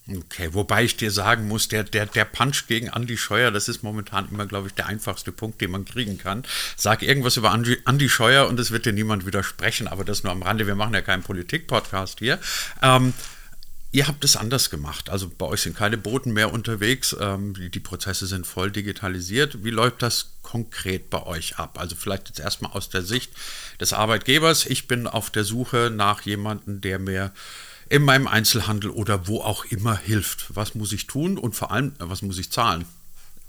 Okay, 0.09 0.51
wobei 0.53 0.85
ich 0.85 0.97
dir 0.97 1.11
sagen 1.11 1.49
muss, 1.49 1.67
der, 1.67 1.83
der, 1.83 2.07
der 2.07 2.25
Punch 2.25 2.69
gegen 2.69 2.87
Andy 2.89 3.17
Scheuer, 3.17 3.51
das 3.51 3.69
ist 3.69 3.83
momentan 3.83 4.29
immer, 4.31 4.47
glaube 4.47 4.69
ich, 4.69 4.75
der 4.75 4.87
einfachste 4.87 5.33
Punkt, 5.33 5.61
den 5.61 5.73
man 5.73 5.85
kriegen 5.85 6.17
kann. 6.17 6.45
Sag 6.77 7.03
irgendwas 7.03 7.37
über 7.37 7.53
Andy, 7.53 7.79
Andy 7.87 8.09
Scheuer 8.09 8.47
und 8.47 8.61
es 8.61 8.71
wird 8.71 8.87
dir 8.87 8.93
niemand 8.93 9.27
widersprechen, 9.27 9.89
aber 9.89 10.05
das 10.05 10.23
nur 10.23 10.33
am 10.33 10.43
Rande. 10.43 10.69
Wir 10.69 10.77
machen 10.77 10.95
ja 10.95 11.03
keinen 11.03 11.25
Politik-Podcast 11.25 12.21
hier. 12.21 12.39
Ähm, 12.83 13.15
Ihr 13.93 14.09
habt 14.09 14.25
es 14.25 14.37
anders 14.37 14.69
gemacht. 14.69 15.09
Also 15.09 15.31
bei 15.31 15.47
euch 15.47 15.63
sind 15.63 15.75
keine 15.75 15.97
Boten 15.97 16.33
mehr 16.33 16.53
unterwegs. 16.53 17.17
Ähm, 17.19 17.55
die, 17.55 17.71
die, 17.71 17.81
Prozesse 17.81 18.27
sind 18.27 18.47
voll 18.47 18.71
digitalisiert. 18.71 19.65
Wie 19.65 19.71
läuft 19.71 20.03
das 20.03 20.33
konkret 20.43 21.09
bei 21.09 21.25
euch 21.25 21.57
ab? 21.57 21.79
Also 21.81 21.97
vielleicht 21.97 22.29
jetzt 22.29 22.41
erstmal 22.41 22.73
aus 22.73 22.91
der 22.91 23.01
Sicht 23.01 23.33
des 23.81 23.95
Arbeitgebers. 23.95 24.67
Ich 24.67 24.87
bin 24.87 25.07
auf 25.07 25.31
der 25.31 25.45
Suche 25.45 25.91
nach 25.91 26.21
jemandem, 26.23 26.83
der 26.83 26.99
mir 26.99 27.33
in 27.89 28.03
meinem 28.03 28.27
Einzelhandel 28.27 28.91
oder 28.91 29.29
wo 29.29 29.41
auch 29.41 29.65
immer 29.67 29.97
hilft. 29.97 30.55
Was 30.55 30.75
muss 30.75 30.93
ich 30.93 31.07
tun 31.07 31.39
und 31.39 31.55
vor 31.55 31.71
allem, 31.71 31.93
was 31.99 32.23
muss 32.23 32.39
ich 32.39 32.51
zahlen? 32.51 32.85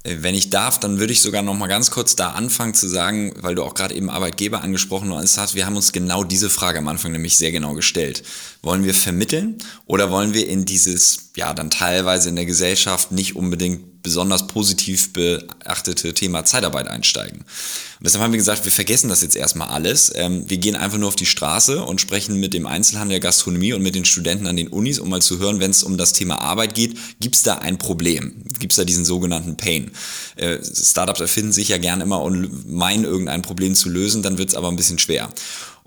Äh, 0.04 0.18
wenn 0.22 0.36
ich 0.36 0.50
darf, 0.50 0.80
dann 0.80 1.00
würde 1.00 1.14
ich 1.14 1.22
sogar 1.22 1.42
noch 1.42 1.56
mal 1.56 1.68
ganz 1.68 1.92
kurz 1.92 2.16
da 2.16 2.32
anfangen 2.32 2.74
zu 2.74 2.88
sagen, 2.88 3.34
weil 3.42 3.56
du 3.56 3.64
auch 3.64 3.74
gerade 3.74 3.96
eben 3.96 4.10
Arbeitgeber 4.10 4.62
angesprochen 4.62 5.14
hast, 5.14 5.56
wir 5.56 5.66
haben 5.66 5.76
uns 5.76 5.92
genau 5.92 6.24
diese 6.24 6.50
Frage 6.50 6.80
am 6.80 6.88
Anfang 6.88 7.12
nämlich 7.12 7.36
sehr 7.36 7.52
genau 7.52 7.74
gestellt. 7.74 8.24
Wollen 8.62 8.84
wir 8.84 8.94
vermitteln 8.94 9.58
oder 9.86 10.12
wollen 10.12 10.34
wir 10.34 10.48
in 10.48 10.66
dieses, 10.66 11.32
ja, 11.36 11.54
dann 11.54 11.70
teilweise 11.70 12.30
in 12.30 12.36
der 12.36 12.46
Gesellschaft 12.46 13.12
nicht 13.12 13.36
unbedingt 13.36 13.97
besonders 14.08 14.48
positiv 14.48 15.12
beachtete 15.12 16.14
Thema 16.14 16.46
Zeitarbeit 16.46 16.88
einsteigen. 16.88 17.40
Und 17.40 18.06
deshalb 18.06 18.24
haben 18.24 18.32
wir 18.32 18.38
gesagt, 18.38 18.64
wir 18.64 18.72
vergessen 18.72 19.10
das 19.10 19.22
jetzt 19.22 19.36
erstmal 19.36 19.68
alles. 19.68 20.14
Ähm, 20.16 20.50
wir 20.50 20.60
gehen 20.60 20.78
einfach 20.78 20.98
nur 20.98 21.10
auf 21.10 21.18
die 21.18 21.26
Straße 21.26 21.84
und 21.84 22.00
sprechen 22.00 22.40
mit 22.40 22.54
dem 22.54 22.68
Einzelhandel 22.68 23.16
der 23.16 23.20
Gastronomie 23.20 23.74
und 23.74 23.82
mit 23.82 23.96
den 23.96 24.06
Studenten 24.06 24.48
an 24.48 24.56
den 24.56 24.70
Unis, 24.70 25.00
um 25.00 25.10
mal 25.10 25.22
zu 25.22 25.40
hören, 25.40 25.60
wenn 25.60 25.72
es 25.72 25.84
um 25.84 25.98
das 25.98 26.14
Thema 26.14 26.40
Arbeit 26.40 26.74
geht, 26.74 26.98
gibt 27.20 27.36
es 27.36 27.44
da 27.44 27.56
ein 27.56 27.78
Problem? 27.78 28.34
Gibt 28.60 28.72
es 28.72 28.78
da 28.78 28.86
diesen 28.86 29.04
sogenannten 29.04 29.58
Pain? 29.58 29.92
Äh, 30.38 30.60
Startups 30.64 31.20
erfinden 31.20 31.52
sich 31.52 31.68
ja 31.68 31.80
gern 31.80 32.00
immer 32.00 32.22
und 32.22 32.72
meinen 32.72 33.04
irgendein 33.04 33.42
Problem 33.42 33.76
zu 33.76 33.90
lösen, 33.90 34.24
dann 34.24 34.38
wird 34.38 34.50
es 34.50 34.56
aber 34.56 34.70
ein 34.70 34.78
bisschen 34.78 35.00
schwer. 35.00 35.30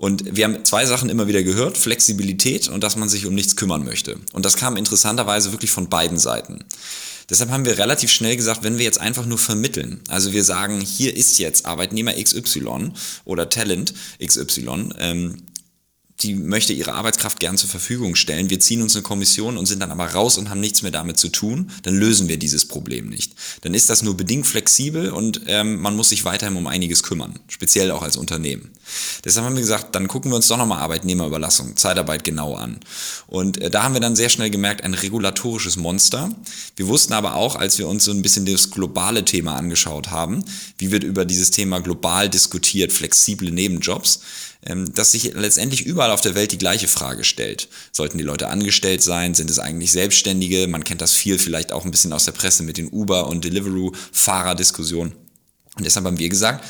Und 0.01 0.35
wir 0.35 0.45
haben 0.45 0.65
zwei 0.65 0.87
Sachen 0.87 1.11
immer 1.11 1.27
wieder 1.27 1.43
gehört, 1.43 1.77
Flexibilität 1.77 2.67
und 2.69 2.83
dass 2.83 2.95
man 2.95 3.07
sich 3.07 3.27
um 3.27 3.35
nichts 3.35 3.55
kümmern 3.55 3.85
möchte. 3.85 4.17
Und 4.33 4.45
das 4.45 4.57
kam 4.57 4.75
interessanterweise 4.75 5.51
wirklich 5.51 5.69
von 5.69 5.89
beiden 5.89 6.17
Seiten. 6.17 6.65
Deshalb 7.29 7.51
haben 7.51 7.65
wir 7.65 7.77
relativ 7.77 8.11
schnell 8.11 8.35
gesagt, 8.35 8.63
wenn 8.63 8.79
wir 8.79 8.83
jetzt 8.83 8.99
einfach 8.99 9.27
nur 9.27 9.37
vermitteln, 9.37 10.01
also 10.07 10.33
wir 10.33 10.43
sagen, 10.43 10.81
hier 10.81 11.15
ist 11.15 11.37
jetzt 11.37 11.67
Arbeitnehmer 11.67 12.13
XY 12.13 12.93
oder 13.25 13.47
Talent 13.47 13.93
XY, 14.19 14.89
ähm, 14.97 15.43
die 16.23 16.35
möchte 16.35 16.73
ihre 16.73 16.93
Arbeitskraft 16.93 17.39
gern 17.39 17.57
zur 17.57 17.69
Verfügung 17.69 18.15
stellen. 18.15 18.49
Wir 18.49 18.59
ziehen 18.59 18.81
uns 18.81 18.95
eine 18.95 19.03
Kommission 19.03 19.57
und 19.57 19.65
sind 19.65 19.79
dann 19.79 19.91
aber 19.91 20.05
raus 20.07 20.37
und 20.37 20.49
haben 20.49 20.59
nichts 20.59 20.81
mehr 20.81 20.91
damit 20.91 21.17
zu 21.17 21.29
tun, 21.29 21.71
dann 21.83 21.95
lösen 21.95 22.27
wir 22.27 22.37
dieses 22.37 22.67
Problem 22.67 23.09
nicht. 23.09 23.33
Dann 23.61 23.73
ist 23.73 23.89
das 23.89 24.01
nur 24.01 24.15
bedingt 24.15 24.47
flexibel 24.47 25.11
und 25.11 25.41
ähm, 25.47 25.81
man 25.81 25.95
muss 25.95 26.09
sich 26.09 26.25
weiterhin 26.25 26.55
um 26.55 26.67
einiges 26.67 27.03
kümmern, 27.03 27.39
speziell 27.47 27.91
auch 27.91 28.03
als 28.03 28.17
Unternehmen. 28.17 28.71
Deshalb 29.23 29.45
haben 29.45 29.55
wir 29.55 29.61
gesagt, 29.61 29.95
dann 29.95 30.07
gucken 30.07 30.31
wir 30.31 30.35
uns 30.35 30.47
doch 30.47 30.57
nochmal 30.57 30.79
Arbeitnehmerüberlassung, 30.79 31.75
Zeitarbeit 31.77 32.23
genau 32.23 32.55
an. 32.55 32.79
Und 33.27 33.59
äh, 33.59 33.69
da 33.69 33.83
haben 33.83 33.93
wir 33.93 34.01
dann 34.01 34.15
sehr 34.15 34.29
schnell 34.29 34.49
gemerkt, 34.49 34.83
ein 34.83 34.93
regulatorisches 34.93 35.77
Monster. 35.77 36.29
Wir 36.75 36.87
wussten 36.87 37.13
aber 37.13 37.35
auch, 37.35 37.55
als 37.55 37.77
wir 37.77 37.87
uns 37.87 38.05
so 38.05 38.11
ein 38.11 38.21
bisschen 38.21 38.45
das 38.45 38.69
globale 38.69 39.25
Thema 39.25 39.55
angeschaut 39.55 40.11
haben, 40.11 40.43
wie 40.77 40.91
wird 40.91 41.03
über 41.03 41.25
dieses 41.25 41.51
Thema 41.51 41.79
global 41.79 42.29
diskutiert, 42.29 42.91
flexible 42.91 43.51
Nebenjobs, 43.51 44.21
dass 44.61 45.11
sich 45.11 45.33
letztendlich 45.33 45.85
überall 45.85 46.11
auf 46.11 46.21
der 46.21 46.35
Welt 46.35 46.51
die 46.51 46.57
gleiche 46.57 46.87
Frage 46.87 47.23
stellt. 47.23 47.67
Sollten 47.91 48.17
die 48.17 48.23
Leute 48.23 48.47
angestellt 48.47 49.01
sein? 49.01 49.33
Sind 49.33 49.49
es 49.49 49.59
eigentlich 49.59 49.91
Selbstständige? 49.91 50.67
Man 50.67 50.83
kennt 50.83 51.01
das 51.01 51.13
viel 51.13 51.39
vielleicht 51.39 51.71
auch 51.71 51.83
ein 51.83 51.91
bisschen 51.91 52.13
aus 52.13 52.25
der 52.25 52.31
Presse 52.33 52.63
mit 52.63 52.77
den 52.77 52.89
Uber- 52.89 53.27
und 53.27 53.43
Deliveroo-Fahrerdiskussionen. 53.43 55.13
Und 55.77 55.85
deshalb 55.85 56.05
haben 56.05 56.19
wir 56.19 56.29
gesagt, 56.29 56.63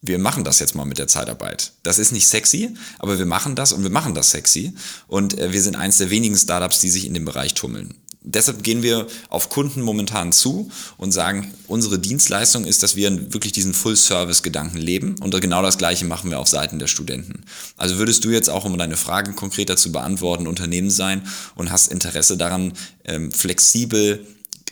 wir 0.00 0.18
machen 0.18 0.44
das 0.44 0.60
jetzt 0.60 0.74
mal 0.74 0.84
mit 0.84 0.98
der 0.98 1.08
Zeitarbeit. 1.08 1.72
Das 1.82 1.98
ist 1.98 2.12
nicht 2.12 2.26
sexy, 2.26 2.74
aber 2.98 3.18
wir 3.18 3.26
machen 3.26 3.54
das 3.54 3.72
und 3.72 3.82
wir 3.82 3.90
machen 3.90 4.14
das 4.14 4.30
sexy. 4.30 4.72
Und 5.06 5.38
äh, 5.38 5.52
wir 5.52 5.60
sind 5.60 5.76
eines 5.76 5.98
der 5.98 6.10
wenigen 6.10 6.36
Startups, 6.36 6.80
die 6.80 6.90
sich 6.90 7.06
in 7.06 7.14
dem 7.14 7.24
Bereich 7.24 7.54
tummeln 7.54 7.94
deshalb 8.26 8.62
gehen 8.62 8.82
wir 8.82 9.06
auf 9.30 9.48
Kunden 9.48 9.80
momentan 9.80 10.32
zu 10.32 10.70
und 10.98 11.12
sagen, 11.12 11.54
unsere 11.68 11.98
Dienstleistung 11.98 12.66
ist, 12.66 12.82
dass 12.82 12.96
wir 12.96 13.32
wirklich 13.32 13.52
diesen 13.52 13.72
Full-Service-Gedanken 13.72 14.78
leben 14.78 15.16
und 15.20 15.40
genau 15.40 15.62
das 15.62 15.78
Gleiche 15.78 16.04
machen 16.04 16.30
wir 16.30 16.40
auf 16.40 16.48
Seiten 16.48 16.78
der 16.78 16.88
Studenten. 16.88 17.44
Also 17.76 17.96
würdest 17.98 18.24
du 18.24 18.30
jetzt 18.30 18.50
auch, 18.50 18.64
um 18.64 18.76
deine 18.76 18.96
Fragen 18.96 19.36
konkreter 19.36 19.76
zu 19.76 19.92
beantworten, 19.92 20.46
Unternehmen 20.46 20.90
sein 20.90 21.22
und 21.54 21.70
hast 21.70 21.90
Interesse 21.90 22.36
daran, 22.36 22.72
ähm, 23.04 23.30
flexibel 23.30 24.26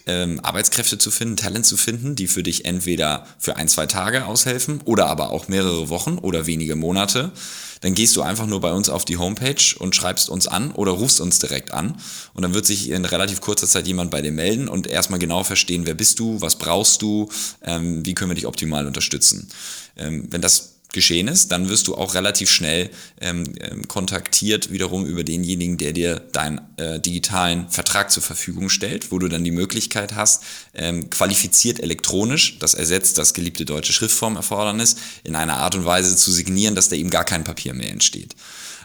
ähm, 0.06 0.40
Arbeitskräfte 0.42 0.98
zu 0.98 1.10
finden, 1.10 1.36
Talent 1.36 1.64
zu 1.64 1.76
finden, 1.76 2.14
die 2.16 2.26
für 2.26 2.42
dich 2.42 2.64
entweder 2.64 3.26
für 3.38 3.56
ein, 3.56 3.68
zwei 3.68 3.86
Tage 3.86 4.26
aushelfen 4.26 4.80
oder 4.84 5.06
aber 5.06 5.30
auch 5.30 5.48
mehrere 5.48 5.88
Wochen 5.88 6.18
oder 6.18 6.46
wenige 6.46 6.76
Monate, 6.76 7.32
dann 7.80 7.94
gehst 7.94 8.16
du 8.16 8.22
einfach 8.22 8.46
nur 8.46 8.60
bei 8.60 8.72
uns 8.72 8.88
auf 8.88 9.04
die 9.04 9.16
Homepage 9.16 9.76
und 9.78 9.94
schreibst 9.94 10.28
uns 10.28 10.46
an 10.46 10.72
oder 10.72 10.92
rufst 10.92 11.20
uns 11.20 11.38
direkt 11.38 11.72
an 11.72 11.96
und 12.32 12.42
dann 12.42 12.54
wird 12.54 12.66
sich 12.66 12.90
in 12.90 13.04
relativ 13.04 13.40
kurzer 13.40 13.66
Zeit 13.66 13.86
jemand 13.86 14.10
bei 14.10 14.22
dir 14.22 14.32
melden 14.32 14.68
und 14.68 14.86
erstmal 14.86 15.18
genau 15.18 15.44
verstehen, 15.44 15.86
wer 15.86 15.94
bist 15.94 16.18
du, 16.18 16.40
was 16.40 16.56
brauchst 16.56 17.02
du, 17.02 17.28
ähm, 17.62 18.04
wie 18.04 18.14
können 18.14 18.30
wir 18.30 18.36
dich 18.36 18.46
optimal 18.46 18.86
unterstützen. 18.86 19.48
Ähm, 19.96 20.26
wenn 20.30 20.40
das 20.40 20.73
geschehen 20.94 21.28
ist, 21.28 21.52
dann 21.52 21.68
wirst 21.68 21.86
du 21.88 21.94
auch 21.94 22.14
relativ 22.14 22.50
schnell 22.50 22.88
ähm, 23.20 23.52
ähm, 23.60 23.86
kontaktiert 23.86 24.72
wiederum 24.72 25.04
über 25.04 25.22
denjenigen, 25.22 25.76
der 25.76 25.92
dir 25.92 26.20
deinen 26.32 26.60
äh, 26.78 26.98
digitalen 27.00 27.68
Vertrag 27.68 28.10
zur 28.10 28.22
Verfügung 28.22 28.70
stellt, 28.70 29.12
wo 29.12 29.18
du 29.18 29.28
dann 29.28 29.44
die 29.44 29.50
Möglichkeit 29.50 30.14
hast, 30.14 30.42
ähm, 30.74 31.10
qualifiziert 31.10 31.80
elektronisch, 31.80 32.58
das 32.58 32.72
ersetzt 32.74 33.18
das 33.18 33.34
geliebte 33.34 33.66
deutsche 33.66 33.92
Schriftformerfordernis, 33.92 34.96
in 35.24 35.36
einer 35.36 35.58
Art 35.58 35.74
und 35.74 35.84
Weise 35.84 36.16
zu 36.16 36.32
signieren, 36.32 36.74
dass 36.74 36.88
da 36.88 36.96
eben 36.96 37.10
gar 37.10 37.24
kein 37.24 37.44
Papier 37.44 37.74
mehr 37.74 37.90
entsteht. 37.90 38.34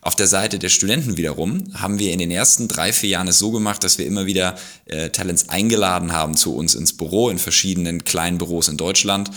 Auf 0.02 0.16
der 0.16 0.28
Seite 0.28 0.60
der 0.60 0.70
Studenten 0.70 1.18
wiederum 1.18 1.64
haben 1.74 2.00
wir 2.00 2.14
in 2.14 2.20
den 2.20 2.32
ersten 2.32 2.68
drei, 2.68 2.94
vier 2.94 3.10
Jahren 3.10 3.28
es 3.28 3.40
so 3.40 3.52
gemacht, 3.52 3.84
dass 3.84 3.98
wir 3.98 4.06
immer 4.06 4.26
wieder 4.26 4.56
äh, 4.86 5.10
Talents 5.10 5.50
eingeladen 5.50 6.14
haben 6.14 6.38
zu 6.38 6.56
uns 6.56 6.76
ins 6.76 6.94
Büro, 6.94 7.30
in 7.30 7.38
verschiedenen 7.38 8.04
kleinen 8.04 8.38
Büros 8.38 8.68
in 8.68 8.78
Deutschland, 8.78 9.32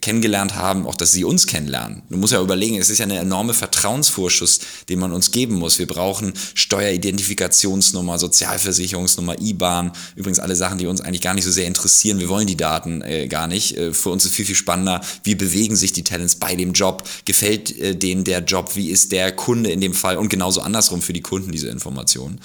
kennengelernt 0.00 0.54
haben, 0.54 0.86
auch 0.86 0.94
dass 0.94 1.12
sie 1.12 1.24
uns 1.24 1.46
kennenlernen. 1.46 2.02
Du 2.10 2.16
musst 2.16 2.32
ja 2.32 2.42
überlegen, 2.42 2.76
es 2.76 2.90
ist 2.90 2.98
ja 2.98 3.04
eine 3.04 3.18
enorme 3.18 3.54
Vertrauensvorschuss, 3.54 4.60
den 4.88 4.98
man 4.98 5.12
uns 5.12 5.30
geben 5.30 5.54
muss. 5.54 5.78
Wir 5.78 5.86
brauchen 5.86 6.32
Steueridentifikationsnummer, 6.54 8.18
Sozialversicherungsnummer, 8.18 9.40
IBAN, 9.40 9.92
übrigens 10.14 10.40
alle 10.40 10.56
Sachen, 10.56 10.78
die 10.78 10.86
uns 10.86 11.00
eigentlich 11.00 11.22
gar 11.22 11.34
nicht 11.34 11.44
so 11.44 11.50
sehr 11.50 11.66
interessieren. 11.66 12.18
Wir 12.18 12.28
wollen 12.28 12.46
die 12.46 12.56
Daten 12.56 13.02
äh, 13.02 13.28
gar 13.28 13.46
nicht. 13.46 13.76
Äh, 13.76 13.92
für 13.94 14.10
uns 14.10 14.24
ist 14.24 14.34
viel, 14.34 14.44
viel 14.44 14.54
spannender, 14.54 15.00
wie 15.24 15.34
bewegen 15.34 15.76
sich 15.76 15.92
die 15.92 16.04
Talents 16.04 16.36
bei 16.36 16.54
dem 16.54 16.72
Job, 16.72 17.08
gefällt 17.24 17.76
äh, 17.78 17.94
denen 17.94 18.24
der 18.24 18.40
Job, 18.40 18.74
wie 18.74 18.90
ist 18.90 19.12
der 19.12 19.32
Kunde 19.32 19.70
in 19.70 19.80
dem 19.80 19.94
Fall 19.94 20.07
und 20.16 20.28
genauso 20.28 20.60
andersrum 20.60 21.02
für 21.02 21.12
die 21.12 21.20
Kunden 21.20 21.52
diese 21.52 21.68
Informationen. 21.68 22.40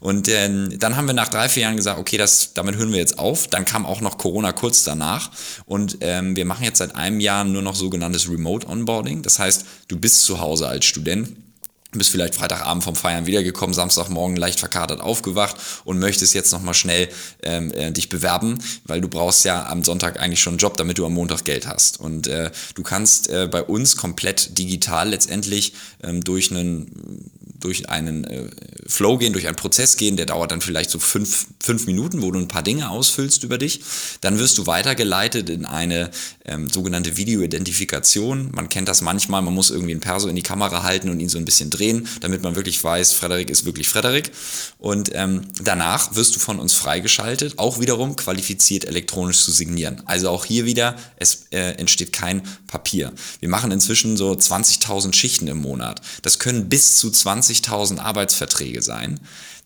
Und 0.00 0.28
äh, 0.28 0.68
dann 0.78 0.96
haben 0.96 1.06
wir 1.06 1.14
nach 1.14 1.28
drei, 1.28 1.48
vier 1.48 1.64
Jahren 1.64 1.76
gesagt, 1.76 1.98
okay, 1.98 2.18
das, 2.18 2.54
damit 2.54 2.76
hören 2.76 2.92
wir 2.92 2.98
jetzt 2.98 3.18
auf. 3.18 3.48
Dann 3.48 3.64
kam 3.64 3.86
auch 3.86 4.00
noch 4.00 4.18
Corona 4.18 4.52
kurz 4.52 4.84
danach 4.84 5.30
und 5.66 5.98
ähm, 6.00 6.36
wir 6.36 6.44
machen 6.44 6.64
jetzt 6.64 6.78
seit 6.78 6.94
einem 6.94 7.20
Jahr 7.20 7.44
nur 7.44 7.62
noch 7.62 7.74
sogenanntes 7.74 8.28
Remote 8.28 8.66
Onboarding. 8.68 9.22
Das 9.22 9.38
heißt, 9.38 9.64
du 9.88 9.98
bist 9.98 10.22
zu 10.24 10.40
Hause 10.40 10.68
als 10.68 10.84
Student 10.84 11.47
bist 11.92 12.10
vielleicht 12.10 12.34
Freitagabend 12.34 12.84
vom 12.84 12.94
Feiern 12.94 13.26
wiedergekommen, 13.26 13.72
Samstagmorgen 13.72 14.36
leicht 14.36 14.60
verkatert 14.60 15.00
aufgewacht 15.00 15.56
und 15.84 15.98
möchtest 15.98 16.34
jetzt 16.34 16.52
nochmal 16.52 16.74
schnell 16.74 17.08
ähm, 17.42 17.72
äh, 17.72 17.90
dich 17.90 18.10
bewerben, 18.10 18.58
weil 18.84 19.00
du 19.00 19.08
brauchst 19.08 19.44
ja 19.46 19.66
am 19.66 19.82
Sonntag 19.82 20.20
eigentlich 20.20 20.42
schon 20.42 20.54
einen 20.54 20.58
Job, 20.58 20.76
damit 20.76 20.98
du 20.98 21.06
am 21.06 21.14
Montag 21.14 21.44
Geld 21.44 21.66
hast. 21.66 21.98
Und 21.98 22.26
äh, 22.26 22.50
du 22.74 22.82
kannst 22.82 23.30
äh, 23.30 23.48
bei 23.50 23.62
uns 23.62 23.96
komplett 23.96 24.58
digital 24.58 25.08
letztendlich 25.08 25.72
ähm, 26.02 26.22
durch 26.22 26.50
einen 26.50 27.30
durch 27.58 27.88
einen 27.88 28.24
äh, 28.24 28.50
Flow 28.88 29.18
gehen, 29.18 29.34
durch 29.34 29.46
einen 29.46 29.56
Prozess 29.56 29.96
gehen, 29.96 30.16
der 30.16 30.24
dauert 30.24 30.50
dann 30.50 30.62
vielleicht 30.62 30.90
so 30.90 30.98
fünf, 30.98 31.46
fünf 31.60 31.86
Minuten, 31.86 32.22
wo 32.22 32.30
du 32.30 32.38
ein 32.38 32.48
paar 32.48 32.62
Dinge 32.62 32.88
ausfüllst 32.88 33.44
über 33.44 33.58
dich. 33.58 33.82
Dann 34.22 34.38
wirst 34.38 34.56
du 34.56 34.66
weitergeleitet 34.66 35.50
in 35.50 35.66
eine 35.66 36.10
ähm, 36.46 36.70
sogenannte 36.70 37.18
Videoidentifikation. 37.18 38.50
Man 38.54 38.70
kennt 38.70 38.88
das 38.88 39.02
manchmal, 39.02 39.42
man 39.42 39.52
muss 39.52 39.70
irgendwie 39.70 39.92
einen 39.92 40.00
Perso 40.00 40.28
in 40.28 40.36
die 40.36 40.42
Kamera 40.42 40.82
halten 40.84 41.10
und 41.10 41.20
ihn 41.20 41.28
so 41.28 41.36
ein 41.36 41.44
bisschen 41.44 41.68
drehen, 41.68 42.08
damit 42.20 42.42
man 42.42 42.56
wirklich 42.56 42.82
weiß, 42.82 43.12
Frederik 43.12 43.50
ist 43.50 43.66
wirklich 43.66 43.90
Frederik. 43.90 44.30
Und 44.78 45.10
ähm, 45.12 45.42
danach 45.62 46.14
wirst 46.16 46.36
du 46.36 46.40
von 46.40 46.58
uns 46.58 46.72
freigeschaltet, 46.72 47.58
auch 47.58 47.80
wiederum 47.80 48.16
qualifiziert 48.16 48.86
elektronisch 48.86 49.44
zu 49.44 49.50
signieren. 49.50 50.02
Also 50.06 50.30
auch 50.30 50.46
hier 50.46 50.64
wieder, 50.64 50.96
es 51.16 51.46
äh, 51.50 51.72
entsteht 51.72 52.14
kein 52.14 52.42
Papier. 52.66 53.12
Wir 53.40 53.50
machen 53.50 53.70
inzwischen 53.70 54.16
so 54.16 54.32
20.000 54.32 55.12
Schichten 55.12 55.46
im 55.46 55.58
Monat. 55.58 56.00
Das 56.22 56.38
können 56.38 56.70
bis 56.70 56.96
zu 56.96 57.08
20.000 57.08 57.98
Arbeitsverträge 57.98 58.77
sein 58.82 59.20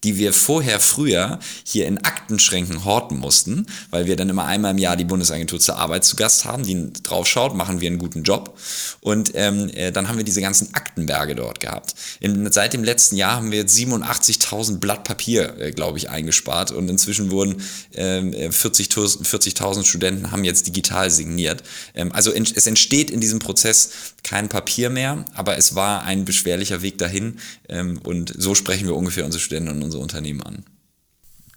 die 0.05 0.19
wir 0.19 0.33
vorher 0.33 0.81
früher 0.81 1.39
hier 1.65 1.87
in 1.87 1.99
Aktenschränken 1.99 2.85
horten 2.85 3.19
mussten, 3.19 3.67
weil 3.91 4.07
wir 4.07 4.17
dann 4.17 4.29
immer 4.29 4.45
einmal 4.45 4.73
im 4.73 4.79
Jahr 4.79 4.97
die 4.97 5.05
Bundesagentur 5.05 5.61
zur 5.61 5.77
Arbeit 5.77 6.05
zu 6.05 6.17
Gast 6.17 6.45
haben, 6.45 6.65
die 6.65 6.93
draufschaut, 7.03 7.55
machen 7.55 7.81
wir 7.81 7.89
einen 7.89 7.99
guten 7.99 8.23
Job. 8.23 8.59
Und 9.01 9.33
ähm, 9.35 9.71
äh, 9.75 9.93
dann 9.93 10.09
haben 10.09 10.17
wir 10.17 10.25
diese 10.25 10.41
ganzen 10.41 10.75
Aktenberge 10.75 11.35
dort 11.35 11.61
gehabt. 11.61 11.95
In, 12.21 12.51
seit 12.51 12.73
dem 12.73 12.85
letzten 12.85 13.17
Jahr 13.17 13.37
haben 13.37 13.51
wir 13.51 13.59
jetzt 13.59 13.77
87.000 13.77 14.79
Blatt 14.79 15.05
Papier, 15.05 15.57
äh, 15.59 15.71
glaube 15.71 15.99
ich, 15.99 16.11
eingespart 16.11 16.73
und 16.73 16.89
inzwischen 16.89 17.31
wurden 17.31 17.63
ähm, 17.95 18.33
40.000 18.33 19.21
äh, 19.21 19.25
40 19.25 19.87
Studenten 19.87 20.31
haben 20.31 20.45
jetzt 20.45 20.67
digital 20.67 21.11
signiert. 21.11 21.63
Ähm, 21.95 22.13
also 22.13 22.33
in, 22.33 22.43
es 22.43 22.67
entsteht 22.67 23.11
in 23.11 23.21
diesem 23.21 23.39
Prozess 23.39 23.91
kein 24.23 24.49
Papier 24.49 24.91
mehr, 24.91 25.25
aber 25.35 25.57
es 25.57 25.75
war 25.75 26.05
ein 26.05 26.25
beschwerlicher 26.25 26.83
Weg 26.83 26.99
dahin 26.99 27.39
ähm, 27.69 27.99
und 28.05 28.33
so 28.37 28.55
sprechen 28.55 28.87
wir 28.87 28.97
ungefähr 28.97 29.25
unsere 29.25 29.41
Studenten 29.41 29.71
und 29.71 29.83
unsere 29.83 29.92
Unternehmen 29.99 30.43
an. 30.43 30.65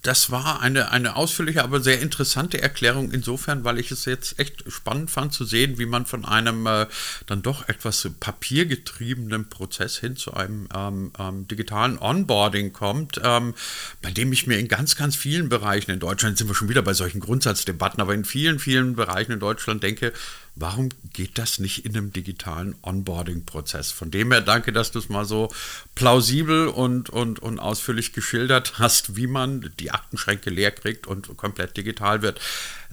Das 0.06 0.30
war 0.30 0.62
eine, 0.62 0.92
eine 0.92 1.16
ausführliche, 1.16 1.64
aber 1.64 1.82
sehr 1.82 2.00
interessante 2.00 2.62
Erklärung 2.62 3.12
insofern, 3.12 3.64
weil 3.64 3.80
ich 3.80 3.90
es 3.90 4.06
jetzt 4.06 4.38
echt 4.38 4.64
spannend 4.72 5.10
fand 5.10 5.34
zu 5.34 5.46
sehen, 5.46 5.80
wie 5.80 5.88
man 5.88 6.06
von 6.06 6.26
einem 6.26 6.68
äh, 6.68 6.86
dann 7.26 7.42
doch 7.42 7.68
etwas 7.68 8.08
papiergetriebenen 8.20 9.50
Prozess 9.50 9.98
hin 9.98 10.16
zu 10.16 10.36
einem 10.36 10.70
ähm, 10.76 11.12
ähm, 11.18 11.48
digitalen 11.48 11.98
Onboarding 11.98 12.72
kommt, 12.72 13.20
ähm, 13.24 13.56
bei 14.04 14.12
dem 14.12 14.32
ich 14.32 14.46
mir 14.46 14.60
in 14.60 14.68
ganz, 14.68 14.96
ganz 14.96 15.16
vielen 15.16 15.50
Bereichen 15.50 15.90
in 15.90 16.00
Deutschland, 16.00 16.38
sind 16.38 16.48
wir 16.48 16.56
schon 16.56 16.70
wieder 16.70 16.84
bei 16.84 16.94
solchen 16.94 17.20
Grundsatzdebatten, 17.20 18.00
aber 18.00 18.14
in 18.14 18.26
vielen, 18.26 18.60
vielen 18.60 18.96
Bereichen 18.96 19.32
in 19.32 19.40
Deutschland 19.40 19.82
denke, 19.82 20.14
Warum 20.58 20.90
geht 21.12 21.38
das 21.38 21.60
nicht 21.60 21.86
in 21.86 21.98
einem 21.98 22.14
digitalen 22.14 22.76
Onboarding-Prozess? 22.82 23.92
Von 23.92 24.10
dem 24.10 24.32
her 24.32 24.40
danke, 24.40 24.72
dass 24.72 24.92
du 24.92 25.00
es 25.00 25.10
mal 25.10 25.26
so 25.26 25.52
plausibel 25.96 26.70
und, 26.70 27.10
und, 27.10 27.40
und 27.40 27.60
ausführlich 27.60 28.14
geschildert 28.14 28.80
hast, 28.80 29.18
wie 29.18 29.28
man 29.28 29.70
die 29.80 29.92
Aktenschränke 29.92 30.50
leer 30.50 30.72
kriegt 30.72 31.08
und 31.08 31.36
komplett 31.36 31.76
digital 31.76 32.22
wird. 32.22 32.40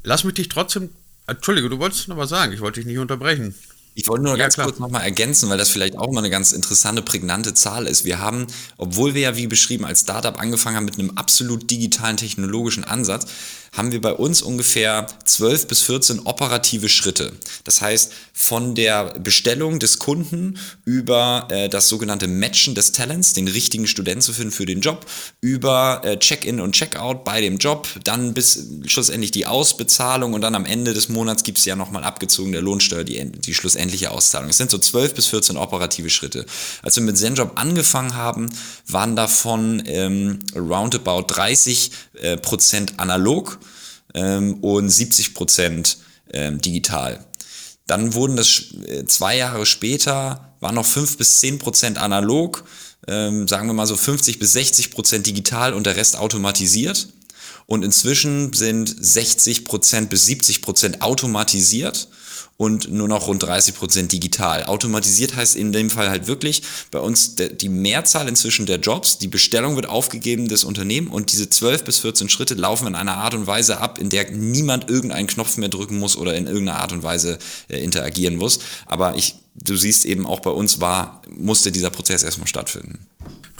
Lass 0.02 0.24
mich 0.24 0.34
dich 0.34 0.48
trotzdem, 0.48 0.90
Entschuldige, 1.28 1.68
du 1.68 1.78
wolltest 1.78 2.08
noch 2.08 2.16
was 2.16 2.30
sagen, 2.30 2.52
ich 2.52 2.60
wollte 2.60 2.80
dich 2.80 2.86
nicht 2.86 2.98
unterbrechen. 2.98 3.54
Ich 3.94 4.08
wollte 4.08 4.24
nur 4.24 4.32
ja, 4.32 4.44
ganz 4.44 4.54
klar. 4.54 4.66
kurz 4.66 4.78
nochmal 4.78 5.02
ergänzen, 5.02 5.50
weil 5.50 5.58
das 5.58 5.68
vielleicht 5.68 5.98
auch 5.98 6.10
mal 6.10 6.20
eine 6.20 6.30
ganz 6.30 6.52
interessante, 6.52 7.02
prägnante 7.02 7.52
Zahl 7.52 7.86
ist. 7.86 8.04
Wir 8.04 8.20
haben, 8.20 8.46
obwohl 8.78 9.14
wir 9.14 9.20
ja 9.22 9.36
wie 9.36 9.46
beschrieben 9.46 9.84
als 9.84 10.00
Startup 10.00 10.38
angefangen 10.40 10.76
haben 10.76 10.86
mit 10.86 10.98
einem 10.98 11.10
absolut 11.16 11.70
digitalen 11.70 12.16
technologischen 12.16 12.84
Ansatz, 12.84 13.26
haben 13.74 13.90
wir 13.90 14.02
bei 14.02 14.12
uns 14.12 14.42
ungefähr 14.42 15.06
12 15.24 15.66
bis 15.66 15.82
14 15.82 16.20
operative 16.20 16.90
Schritte. 16.90 17.32
Das 17.64 17.80
heißt, 17.80 18.12
von 18.34 18.74
der 18.74 19.18
Bestellung 19.18 19.78
des 19.78 19.98
Kunden 19.98 20.58
über 20.84 21.48
äh, 21.50 21.70
das 21.70 21.88
sogenannte 21.88 22.28
Matchen 22.28 22.74
des 22.74 22.92
Talents, 22.92 23.32
den 23.32 23.48
richtigen 23.48 23.86
Studenten 23.86 24.20
zu 24.20 24.34
finden 24.34 24.52
für 24.52 24.66
den 24.66 24.82
Job, 24.82 25.06
über 25.40 26.02
äh, 26.04 26.18
Check-in 26.18 26.60
und 26.60 26.72
Check-out 26.72 27.24
bei 27.24 27.40
dem 27.40 27.56
Job, 27.56 27.88
dann 28.04 28.34
bis 28.34 28.66
schlussendlich 28.84 29.30
die 29.30 29.46
Ausbezahlung 29.46 30.34
und 30.34 30.42
dann 30.42 30.54
am 30.54 30.66
Ende 30.66 30.92
des 30.92 31.08
Monats 31.08 31.42
gibt 31.42 31.56
es 31.56 31.64
ja 31.64 31.74
nochmal 31.74 32.04
abgezogen 32.04 32.52
der 32.52 32.60
Lohnsteuer, 32.60 33.04
die, 33.04 33.24
die 33.24 33.54
schlussendliche 33.82 34.10
Auszahlung. 34.10 34.50
Es 34.50 34.58
sind 34.58 34.70
so 34.70 34.78
12 34.78 35.14
bis 35.14 35.26
14 35.26 35.56
operative 35.56 36.10
Schritte. 36.10 36.46
Als 36.82 36.96
wir 36.96 37.02
mit 37.02 37.18
ZenJob 37.18 37.52
angefangen 37.56 38.14
haben, 38.14 38.50
waren 38.86 39.16
davon 39.16 39.82
ähm, 39.86 40.38
roundabout 40.54 41.24
30 41.28 41.90
äh, 42.14 42.36
Prozent 42.36 42.94
analog 42.98 43.58
ähm, 44.14 44.54
und 44.62 44.88
70 44.88 45.34
Prozent 45.34 45.98
ähm, 46.32 46.60
digital. 46.60 47.24
Dann 47.86 48.14
wurden 48.14 48.36
das 48.36 48.74
äh, 48.86 49.04
zwei 49.06 49.36
Jahre 49.36 49.66
später, 49.66 50.54
waren 50.60 50.76
noch 50.76 50.86
5 50.86 51.18
bis 51.18 51.40
10 51.40 51.58
Prozent 51.58 51.98
analog, 51.98 52.64
ähm, 53.08 53.48
sagen 53.48 53.66
wir 53.66 53.74
mal 53.74 53.86
so 53.86 53.96
50 53.96 54.38
bis 54.38 54.52
60 54.52 54.92
Prozent 54.92 55.26
digital 55.26 55.74
und 55.74 55.86
der 55.86 55.96
Rest 55.96 56.16
automatisiert. 56.16 57.08
Und 57.66 57.84
inzwischen 57.84 58.52
sind 58.52 58.94
60 58.98 59.64
Prozent 59.64 60.10
bis 60.10 60.26
70 60.26 60.62
Prozent 60.62 61.02
automatisiert 61.02 62.08
und 62.56 62.92
nur 62.92 63.08
noch 63.08 63.26
rund 63.26 63.42
30 63.42 63.74
Prozent 63.74 64.12
digital. 64.12 64.64
Automatisiert 64.64 65.34
heißt 65.34 65.56
in 65.56 65.72
dem 65.72 65.90
Fall 65.90 66.10
halt 66.10 66.26
wirklich 66.26 66.62
bei 66.90 67.00
uns 67.00 67.34
die 67.34 67.68
Mehrzahl 67.68 68.28
inzwischen 68.28 68.66
der 68.66 68.78
Jobs, 68.78 69.18
die 69.18 69.28
Bestellung 69.28 69.76
wird 69.76 69.88
aufgegeben 69.88 70.48
des 70.48 70.64
Unternehmens 70.64 71.12
und 71.12 71.32
diese 71.32 71.48
12 71.48 71.84
bis 71.84 71.98
14 71.98 72.28
Schritte 72.28 72.54
laufen 72.54 72.86
in 72.86 72.94
einer 72.94 73.16
Art 73.16 73.34
und 73.34 73.46
Weise 73.46 73.80
ab, 73.80 73.98
in 73.98 74.10
der 74.10 74.30
niemand 74.30 74.88
irgendeinen 74.88 75.26
Knopf 75.26 75.56
mehr 75.56 75.68
drücken 75.68 75.98
muss 75.98 76.16
oder 76.16 76.34
in 76.34 76.46
irgendeiner 76.46 76.78
Art 76.78 76.92
und 76.92 77.02
Weise 77.02 77.38
äh, 77.68 77.82
interagieren 77.82 78.36
muss. 78.36 78.60
Aber 78.86 79.16
ich, 79.16 79.34
du 79.54 79.76
siehst 79.76 80.04
eben 80.04 80.26
auch 80.26 80.40
bei 80.40 80.50
uns 80.50 80.80
war, 80.80 81.22
musste 81.28 81.72
dieser 81.72 81.90
Prozess 81.90 82.22
erstmal 82.22 82.48
stattfinden. 82.48 83.06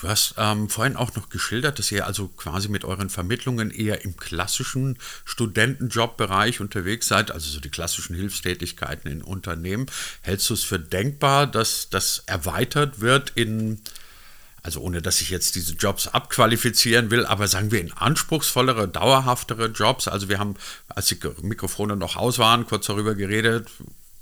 Du 0.03 0.09
hast 0.09 0.35
ähm, 0.37 0.69
vorhin 0.69 0.97
auch 0.97 1.15
noch 1.15 1.29
geschildert, 1.29 1.79
dass 1.79 1.93
ihr 1.93 2.05
also 2.09 2.27
quasi 2.27 2.69
mit 2.69 2.85
euren 2.85 3.09
Vermittlungen 3.09 3.71
eher 3.71 4.05
im 4.05 4.17
klassischen 4.17 4.99
Studentenjobbereich 5.25 6.61
unterwegs 6.61 7.07
seid, 7.07 7.31
also 7.31 7.49
so 7.49 7.61
die 7.61 7.69
klassischen 7.69 8.17
Hilfstätigkeiten 8.17 9.09
in 9.09 9.23
Unternehmen. 9.23 9.87
Hältst 10.23 10.51
du 10.51 10.55
es 10.55 10.65
für 10.65 10.81
denkbar, 10.81 11.47
dass 11.47 11.89
das 11.89 12.25
erweitert 12.27 13.01
wird 13.01 13.31
in, 13.37 13.81
also 14.65 14.81
ohne 14.81 15.03
dass 15.03 15.21
ich 15.21 15.31
jetzt 15.31 15.55
diese 15.55 15.75
Jobs 15.75 16.09
abqualifizieren 16.09 17.13
will, 17.13 17.25
aber 17.25 17.47
sagen 17.47 17.71
wir 17.71 17.81
in 17.81 17.93
anspruchsvollere, 17.93 18.89
dauerhaftere 18.89 19.67
Jobs? 19.67 20.09
Also 20.09 20.29
wir 20.29 20.41
haben, 20.41 20.57
als 20.89 21.07
die 21.07 21.19
Mikrofone 21.43 21.95
noch 21.95 22.17
aus 22.17 22.41
waren, 22.41 22.67
kurz 22.67 22.87
darüber 22.87 23.15
geredet, 23.15 23.69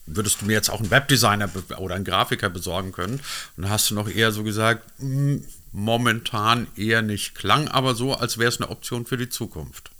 würdest 0.04 0.42
du 0.42 0.44
mir 0.44 0.52
jetzt 0.52 0.68
auch 0.68 0.80
einen 0.80 0.90
Webdesigner 0.90 1.48
oder 1.78 1.94
einen 1.94 2.04
Grafiker 2.04 2.50
besorgen 2.50 2.92
können? 2.92 3.14
Und 3.56 3.62
dann 3.62 3.70
hast 3.70 3.90
du 3.90 3.94
noch 3.94 4.10
eher 4.10 4.32
so 4.32 4.42
gesagt, 4.42 4.84
hm, 4.98 5.42
momentan 5.72 6.66
eher 6.76 7.02
nicht. 7.02 7.34
Klang 7.34 7.68
aber 7.68 7.94
so, 7.94 8.14
als 8.14 8.38
wäre 8.38 8.48
es 8.48 8.60
eine 8.60 8.70
Option 8.70 9.06
für 9.06 9.16
die 9.16 9.28
Zukunft. 9.28 9.90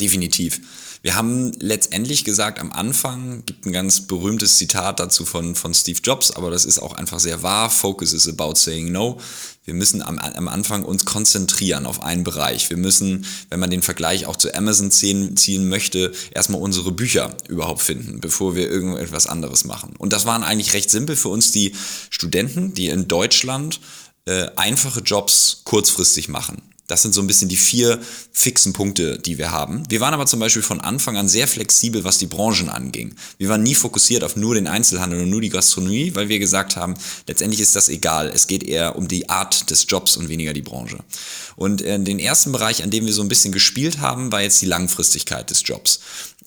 Definitiv. 0.00 0.60
Wir 1.00 1.14
haben 1.14 1.52
letztendlich 1.58 2.24
gesagt, 2.24 2.58
am 2.58 2.70
Anfang 2.70 3.44
gibt 3.46 3.64
ein 3.64 3.72
ganz 3.72 4.06
berühmtes 4.06 4.58
Zitat 4.58 5.00
dazu 5.00 5.24
von, 5.24 5.54
von 5.54 5.72
Steve 5.72 6.00
Jobs, 6.02 6.32
aber 6.32 6.50
das 6.50 6.66
ist 6.66 6.80
auch 6.80 6.94
einfach 6.94 7.18
sehr 7.18 7.42
wahr. 7.42 7.70
Focus 7.70 8.12
is 8.12 8.28
about 8.28 8.56
saying 8.56 8.92
no. 8.92 9.18
Wir 9.64 9.72
müssen 9.72 10.02
am, 10.02 10.18
am 10.18 10.48
Anfang 10.48 10.84
uns 10.84 11.06
konzentrieren 11.06 11.86
auf 11.86 12.02
einen 12.02 12.24
Bereich. 12.24 12.68
Wir 12.68 12.76
müssen, 12.76 13.24
wenn 13.48 13.58
man 13.58 13.70
den 13.70 13.82
Vergleich 13.82 14.26
auch 14.26 14.36
zu 14.36 14.54
Amazon 14.54 14.90
ziehen, 14.90 15.36
ziehen 15.36 15.68
möchte, 15.68 16.12
erstmal 16.30 16.60
unsere 16.60 16.92
Bücher 16.92 17.34
überhaupt 17.48 17.80
finden, 17.80 18.20
bevor 18.20 18.54
wir 18.54 18.70
irgendetwas 18.70 19.26
anderes 19.26 19.64
machen. 19.64 19.94
Und 19.96 20.12
das 20.12 20.26
waren 20.26 20.44
eigentlich 20.44 20.74
recht 20.74 20.90
simpel 20.90 21.16
für 21.16 21.28
uns 21.28 21.52
die 21.52 21.72
Studenten, 22.10 22.74
die 22.74 22.88
in 22.88 23.08
Deutschland 23.08 23.80
äh, 24.26 24.48
einfache 24.56 25.00
Jobs 25.00 25.62
kurzfristig 25.64 26.28
machen. 26.28 26.62
Das 26.86 27.02
sind 27.02 27.14
so 27.14 27.20
ein 27.20 27.26
bisschen 27.26 27.48
die 27.48 27.56
vier 27.56 28.00
fixen 28.32 28.72
Punkte, 28.72 29.18
die 29.18 29.38
wir 29.38 29.50
haben. 29.50 29.82
Wir 29.88 30.00
waren 30.00 30.14
aber 30.14 30.26
zum 30.26 30.40
Beispiel 30.40 30.62
von 30.62 30.80
Anfang 30.80 31.16
an 31.16 31.28
sehr 31.28 31.48
flexibel, 31.48 32.04
was 32.04 32.18
die 32.18 32.26
Branchen 32.26 32.68
anging. 32.68 33.14
Wir 33.38 33.48
waren 33.48 33.62
nie 33.62 33.74
fokussiert 33.74 34.24
auf 34.24 34.36
nur 34.36 34.54
den 34.54 34.66
Einzelhandel 34.66 35.22
und 35.22 35.30
nur 35.30 35.40
die 35.40 35.48
Gastronomie, 35.48 36.14
weil 36.14 36.28
wir 36.28 36.38
gesagt 36.38 36.76
haben, 36.76 36.94
letztendlich 37.26 37.60
ist 37.60 37.76
das 37.76 37.88
egal. 37.88 38.30
Es 38.34 38.46
geht 38.46 38.62
eher 38.62 38.96
um 38.96 39.08
die 39.08 39.28
Art 39.28 39.70
des 39.70 39.86
Jobs 39.88 40.16
und 40.16 40.28
weniger 40.28 40.52
die 40.52 40.62
Branche. 40.62 40.98
Und 41.56 41.82
äh, 41.82 41.98
den 41.98 42.18
ersten 42.18 42.52
Bereich, 42.52 42.82
an 42.82 42.90
dem 42.90 43.06
wir 43.06 43.12
so 43.12 43.22
ein 43.22 43.28
bisschen 43.28 43.52
gespielt 43.52 44.00
haben, 44.00 44.30
war 44.32 44.42
jetzt 44.42 44.60
die 44.62 44.66
Langfristigkeit 44.66 45.50
des 45.50 45.62
Jobs 45.64 46.00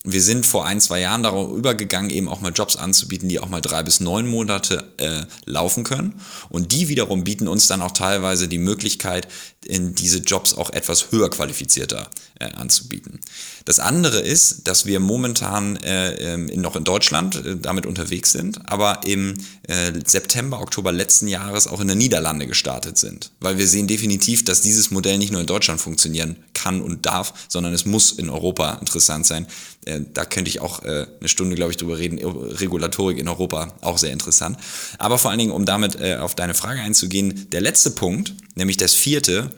wir 0.03 0.21
sind 0.21 0.45
vor 0.45 0.65
ein, 0.65 0.79
zwei 0.79 1.01
Jahren 1.01 1.23
darauf 1.23 1.51
übergegangen, 1.51 2.09
eben 2.09 2.29
auch 2.29 2.39
mal 2.39 2.53
Jobs 2.53 2.77
anzubieten, 2.77 3.27
die 3.27 3.39
auch 3.39 3.49
mal 3.49 3.61
drei 3.61 3.83
bis 3.83 3.99
neun 3.99 4.27
Monate 4.27 4.93
äh, 4.97 5.23
laufen 5.45 5.83
können. 5.83 6.21
Und 6.49 6.71
die 6.71 6.87
wiederum 6.87 7.25
bieten 7.25 7.47
uns 7.47 7.67
dann 7.67 7.81
auch 7.81 7.91
teilweise 7.91 8.47
die 8.47 8.59
Möglichkeit, 8.59 9.27
in 9.65 9.93
diese 9.93 10.19
Jobs 10.19 10.53
auch 10.53 10.69
etwas 10.69 11.11
höher 11.11 11.29
qualifizierter 11.29 12.09
äh, 12.39 12.45
anzubieten. 12.53 13.19
Das 13.65 13.79
andere 13.79 14.19
ist, 14.19 14.67
dass 14.67 14.85
wir 14.85 14.99
momentan 14.99 15.75
äh, 15.77 16.33
ähm, 16.33 16.49
noch 16.55 16.75
in 16.75 16.85
Deutschland 16.85 17.35
äh, 17.35 17.57
damit 17.57 17.85
unterwegs 17.85 18.31
sind, 18.31 18.69
aber 18.69 19.01
im 19.05 19.33
äh, 19.67 19.91
September, 20.05 20.61
Oktober 20.61 20.91
letzten 20.91 21.27
Jahres 21.27 21.67
auch 21.67 21.81
in 21.81 21.87
der 21.87 21.95
Niederlande 21.95 22.47
gestartet 22.47 22.97
sind. 22.97 23.31
Weil 23.41 23.57
wir 23.57 23.67
sehen 23.67 23.87
definitiv, 23.87 24.45
dass 24.45 24.61
dieses 24.61 24.91
Modell 24.91 25.17
nicht 25.17 25.31
nur 25.31 25.41
in 25.41 25.47
Deutschland 25.47 25.81
funktionieren 25.81 26.37
kann 26.53 26.81
und 26.81 27.05
darf, 27.05 27.33
sondern 27.49 27.73
es 27.73 27.85
muss 27.85 28.13
in 28.13 28.29
Europa 28.29 28.73
interessant 28.79 29.27
sein. 29.27 29.45
Äh, 29.85 30.01
da 30.13 30.25
könnte 30.25 30.49
ich 30.49 30.61
auch 30.61 30.83
äh, 30.83 31.05
eine 31.19 31.29
Stunde, 31.29 31.55
glaube 31.55 31.71
ich, 31.71 31.77
drüber 31.77 31.97
reden. 31.97 32.19
Regulatorik 32.19 33.17
in 33.17 33.27
Europa 33.27 33.73
auch 33.81 33.97
sehr 33.97 34.11
interessant. 34.11 34.57
Aber 34.97 35.17
vor 35.17 35.31
allen 35.31 35.39
Dingen, 35.39 35.51
um 35.51 35.65
damit 35.65 36.01
auf 36.01 36.35
deine 36.35 36.53
Frage 36.53 36.81
einzugehen, 36.81 37.49
der 37.51 37.61
letzte 37.61 37.91
Punkt, 37.91 38.33
nämlich 38.55 38.77
das 38.77 38.93
vierte, 38.93 39.51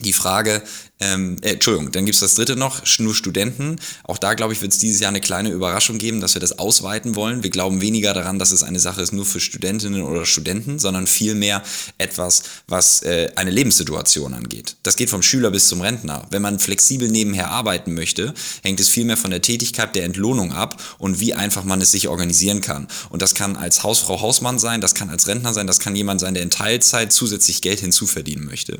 die 0.00 0.12
Frage, 0.12 0.62
ähm, 0.98 1.36
äh, 1.42 1.52
Entschuldigung, 1.52 1.92
dann 1.92 2.06
gibt's 2.06 2.20
das 2.20 2.36
dritte 2.36 2.56
noch, 2.56 2.82
nur 2.98 3.14
Studenten. 3.14 3.76
Auch 4.04 4.16
da, 4.16 4.32
glaube 4.34 4.54
ich, 4.54 4.62
wird 4.62 4.72
es 4.72 4.78
dieses 4.78 5.00
Jahr 5.00 5.10
eine 5.10 5.20
kleine 5.20 5.50
Überraschung 5.50 5.98
geben, 5.98 6.20
dass 6.20 6.34
wir 6.34 6.40
das 6.40 6.58
ausweiten 6.58 7.16
wollen. 7.16 7.42
Wir 7.42 7.50
glauben 7.50 7.82
weniger 7.82 8.14
daran, 8.14 8.38
dass 8.38 8.50
es 8.50 8.62
eine 8.62 8.78
Sache 8.78 9.02
ist 9.02 9.12
nur 9.12 9.26
für 9.26 9.40
Studentinnen 9.40 10.02
oder 10.02 10.24
Studenten, 10.24 10.78
sondern 10.78 11.06
vielmehr 11.06 11.62
etwas, 11.98 12.42
was 12.66 13.02
äh, 13.02 13.30
eine 13.36 13.50
Lebenssituation 13.50 14.32
angeht. 14.32 14.76
Das 14.82 14.96
geht 14.96 15.10
vom 15.10 15.22
Schüler 15.22 15.50
bis 15.50 15.68
zum 15.68 15.82
Rentner. 15.82 16.26
Wenn 16.30 16.40
man 16.40 16.58
flexibel 16.58 17.10
nebenher 17.10 17.50
arbeiten 17.50 17.92
möchte, 17.92 18.32
hängt 18.62 18.80
es 18.80 18.88
vielmehr 18.88 19.18
von 19.18 19.30
der 19.30 19.42
Tätigkeit 19.42 19.94
der 19.94 20.04
Entlohnung 20.04 20.52
ab 20.52 20.82
und 20.98 21.20
wie 21.20 21.34
einfach 21.34 21.64
man 21.64 21.82
es 21.82 21.90
sich 21.90 22.08
organisieren 22.08 22.62
kann. 22.62 22.88
Und 23.10 23.20
das 23.20 23.34
kann 23.34 23.56
als 23.56 23.82
Hausfrau, 23.82 24.22
Hausmann 24.22 24.58
sein, 24.58 24.80
das 24.80 24.94
kann 24.94 25.10
als 25.10 25.26
Rentner 25.26 25.52
sein, 25.52 25.66
das 25.66 25.78
kann 25.78 25.94
jemand 25.94 26.20
sein, 26.20 26.32
der 26.32 26.42
in 26.42 26.50
Teilzeit 26.50 27.12
zusätzlich 27.12 27.60
Geld 27.60 27.80
hinzuverdienen 27.80 28.46
möchte. 28.46 28.78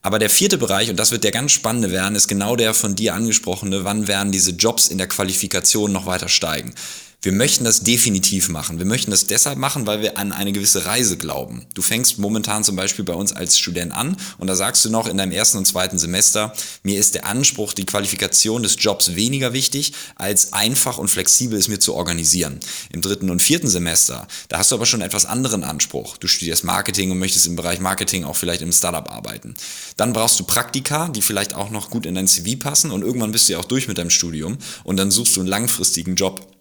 Aber 0.00 0.18
der 0.18 0.30
vierte 0.30 0.58
Bereich, 0.58 0.90
und 0.90 0.98
das 0.98 1.10
wird 1.10 1.24
der 1.24 1.32
ganz 1.32 1.52
spannende 1.52 1.90
werden, 1.90 2.14
ist 2.14 2.28
genau 2.28 2.56
der 2.56 2.72
von 2.72 2.94
dir 2.94 3.14
angesprochene, 3.14 3.84
wann 3.84 4.06
werden 4.06 4.32
diese 4.32 4.52
Jobs 4.52 4.88
in 4.88 4.98
der 4.98 5.08
Qualifikation 5.08 5.92
noch 5.92 6.06
weiter 6.06 6.28
steigen. 6.28 6.74
Wir 7.20 7.32
möchten 7.32 7.64
das 7.64 7.80
definitiv 7.80 8.48
machen. 8.48 8.78
Wir 8.78 8.86
möchten 8.86 9.10
das 9.10 9.26
deshalb 9.26 9.58
machen, 9.58 9.88
weil 9.88 10.00
wir 10.00 10.18
an 10.18 10.30
eine 10.30 10.52
gewisse 10.52 10.86
Reise 10.86 11.16
glauben. 11.16 11.66
Du 11.74 11.82
fängst 11.82 12.20
momentan 12.20 12.62
zum 12.62 12.76
Beispiel 12.76 13.04
bei 13.04 13.12
uns 13.12 13.32
als 13.32 13.58
Student 13.58 13.92
an 13.92 14.16
und 14.38 14.46
da 14.46 14.54
sagst 14.54 14.84
du 14.84 14.90
noch 14.90 15.08
in 15.08 15.16
deinem 15.16 15.32
ersten 15.32 15.58
und 15.58 15.64
zweiten 15.64 15.98
Semester, 15.98 16.52
mir 16.84 16.96
ist 16.96 17.16
der 17.16 17.26
Anspruch, 17.26 17.72
die 17.72 17.86
Qualifikation 17.86 18.62
des 18.62 18.76
Jobs 18.78 19.16
weniger 19.16 19.52
wichtig, 19.52 19.94
als 20.14 20.52
einfach 20.52 20.98
und 20.98 21.08
flexibel 21.08 21.58
es 21.58 21.66
mir 21.66 21.80
zu 21.80 21.94
organisieren. 21.94 22.60
Im 22.92 23.02
dritten 23.02 23.30
und 23.30 23.42
vierten 23.42 23.68
Semester, 23.68 24.28
da 24.48 24.58
hast 24.58 24.70
du 24.70 24.76
aber 24.76 24.86
schon 24.86 25.00
etwas 25.00 25.26
anderen 25.26 25.64
Anspruch. 25.64 26.18
Du 26.18 26.28
studierst 26.28 26.62
Marketing 26.62 27.10
und 27.10 27.18
möchtest 27.18 27.48
im 27.48 27.56
Bereich 27.56 27.80
Marketing 27.80 28.22
auch 28.22 28.36
vielleicht 28.36 28.62
im 28.62 28.70
Startup 28.70 29.10
arbeiten. 29.10 29.56
Dann 29.96 30.12
brauchst 30.12 30.38
du 30.38 30.44
Praktika, 30.44 31.08
die 31.08 31.22
vielleicht 31.22 31.54
auch 31.54 31.70
noch 31.70 31.90
gut 31.90 32.06
in 32.06 32.14
dein 32.14 32.28
CV 32.28 32.62
passen 32.62 32.92
und 32.92 33.02
irgendwann 33.02 33.32
bist 33.32 33.48
du 33.48 33.54
ja 33.54 33.58
auch 33.58 33.64
durch 33.64 33.88
mit 33.88 33.98
deinem 33.98 34.10
Studium 34.10 34.56
und 34.84 34.98
dann 34.98 35.10
suchst 35.10 35.34
du 35.34 35.40
einen 35.40 35.48
langfristigen 35.48 36.14
Job. 36.14 36.57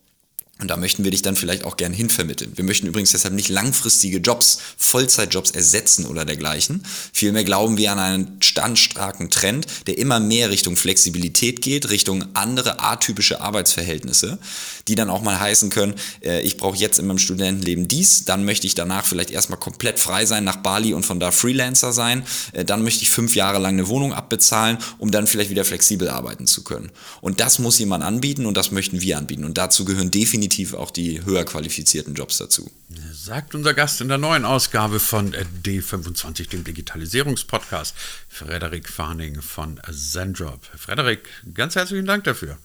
Und 0.60 0.70
da 0.70 0.78
möchten 0.78 1.04
wir 1.04 1.12
dich 1.12 1.22
dann 1.22 1.36
vielleicht 1.36 1.64
auch 1.64 1.78
gern 1.78 1.94
hinvermitteln. 1.94 2.54
Wir 2.56 2.64
möchten 2.64 2.88
übrigens 2.88 3.12
deshalb 3.12 3.36
nicht 3.36 3.50
langfristige 3.50 4.18
Jobs, 4.18 4.58
Vollzeitjobs 4.78 5.52
ersetzen 5.52 6.08
oder 6.08 6.26
dergleichen. 6.26 6.84
Vielmehr 7.14 7.44
glauben 7.44 7.78
wir 7.78 7.92
an 7.92 8.00
einen 8.00 8.38
standstarken 8.42 9.30
Trend, 9.30 9.68
der 9.86 10.00
immer 10.00 10.20
mehr 10.20 10.50
Richtung 10.50 10.76
Flexibilität 10.76 11.62
geht, 11.62 11.90
Richtung 11.90 12.26
andere 12.34 12.80
atypische 12.80 13.40
Arbeitsverhältnisse, 13.40 14.40
die 14.88 14.96
dann 14.96 15.12
auch 15.12 15.22
mal 15.22 15.40
heißen 15.40 15.70
können, 15.70 15.94
äh, 16.24 16.42
ich 16.42 16.58
brauche 16.58 16.78
jetzt 16.78 16.98
in 16.98 17.06
meinem 17.06 17.20
Studentenleben 17.20 17.88
dies, 17.88 18.26
dann 18.26 18.44
möchte 18.44 18.66
ich 18.66 18.74
danach 18.74 19.06
vielleicht 19.06 19.30
erstmal 19.30 19.60
komplett 19.60 20.00
frei 20.00 20.26
sein 20.26 20.44
nach 20.44 20.58
Bali 20.58 20.94
und 20.94 21.06
von 21.06 21.20
da 21.20 21.32
Freelancer 21.32 21.94
sein, 21.94 22.24
äh, 22.54 22.66
dann 22.66 22.82
möchte 22.84 23.04
ich 23.04 23.12
fünf 23.12 23.36
Jahre 23.36 23.60
lang 23.60 23.76
eine 23.76 23.88
Wohnung 23.90 24.14
abbezahlen, 24.14 24.80
um 24.98 25.12
dann 25.12 25.28
vielleicht 25.28 25.52
wieder 25.52 25.66
flexibel 25.66 26.10
arbeiten 26.10 26.48
zu 26.48 26.64
können. 26.64 26.90
Und 27.22 27.40
das 27.42 27.60
muss 27.60 27.78
jemand 27.78 28.04
anbieten 28.04 28.48
und 28.48 28.58
das 28.58 28.72
möchten 28.72 29.02
wir 29.02 29.18
anbieten. 29.20 29.44
Und 29.44 29.60
dazu 29.60 29.86
gehören 29.86 30.10
definitiv 30.10 30.47
definitiv 30.48 30.74
auch 30.74 30.92
die 30.92 31.24
höher 31.26 31.44
qualifizierten 31.44 32.14
Jobs 32.14 32.38
dazu. 32.38 32.72
Sagt 33.12 33.54
unser 33.54 33.74
Gast 33.74 34.02
in 34.02 34.08
der 34.08 34.18
neuen 34.18 34.46
Ausgabe 34.46 35.00
von 35.00 35.34
D25, 35.34 36.50
dem 36.50 36.64
Digitalisierungspodcast, 36.64 37.94
Frederik 38.30 38.88
Farning 38.88 39.42
von 39.42 39.80
Zendrop. 39.92 40.66
Frederik, 40.78 41.28
ganz 41.54 41.76
herzlichen 41.76 42.06
Dank 42.06 42.24
dafür. 42.24 42.58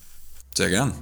Sehr 0.54 0.70
gern. 0.70 0.94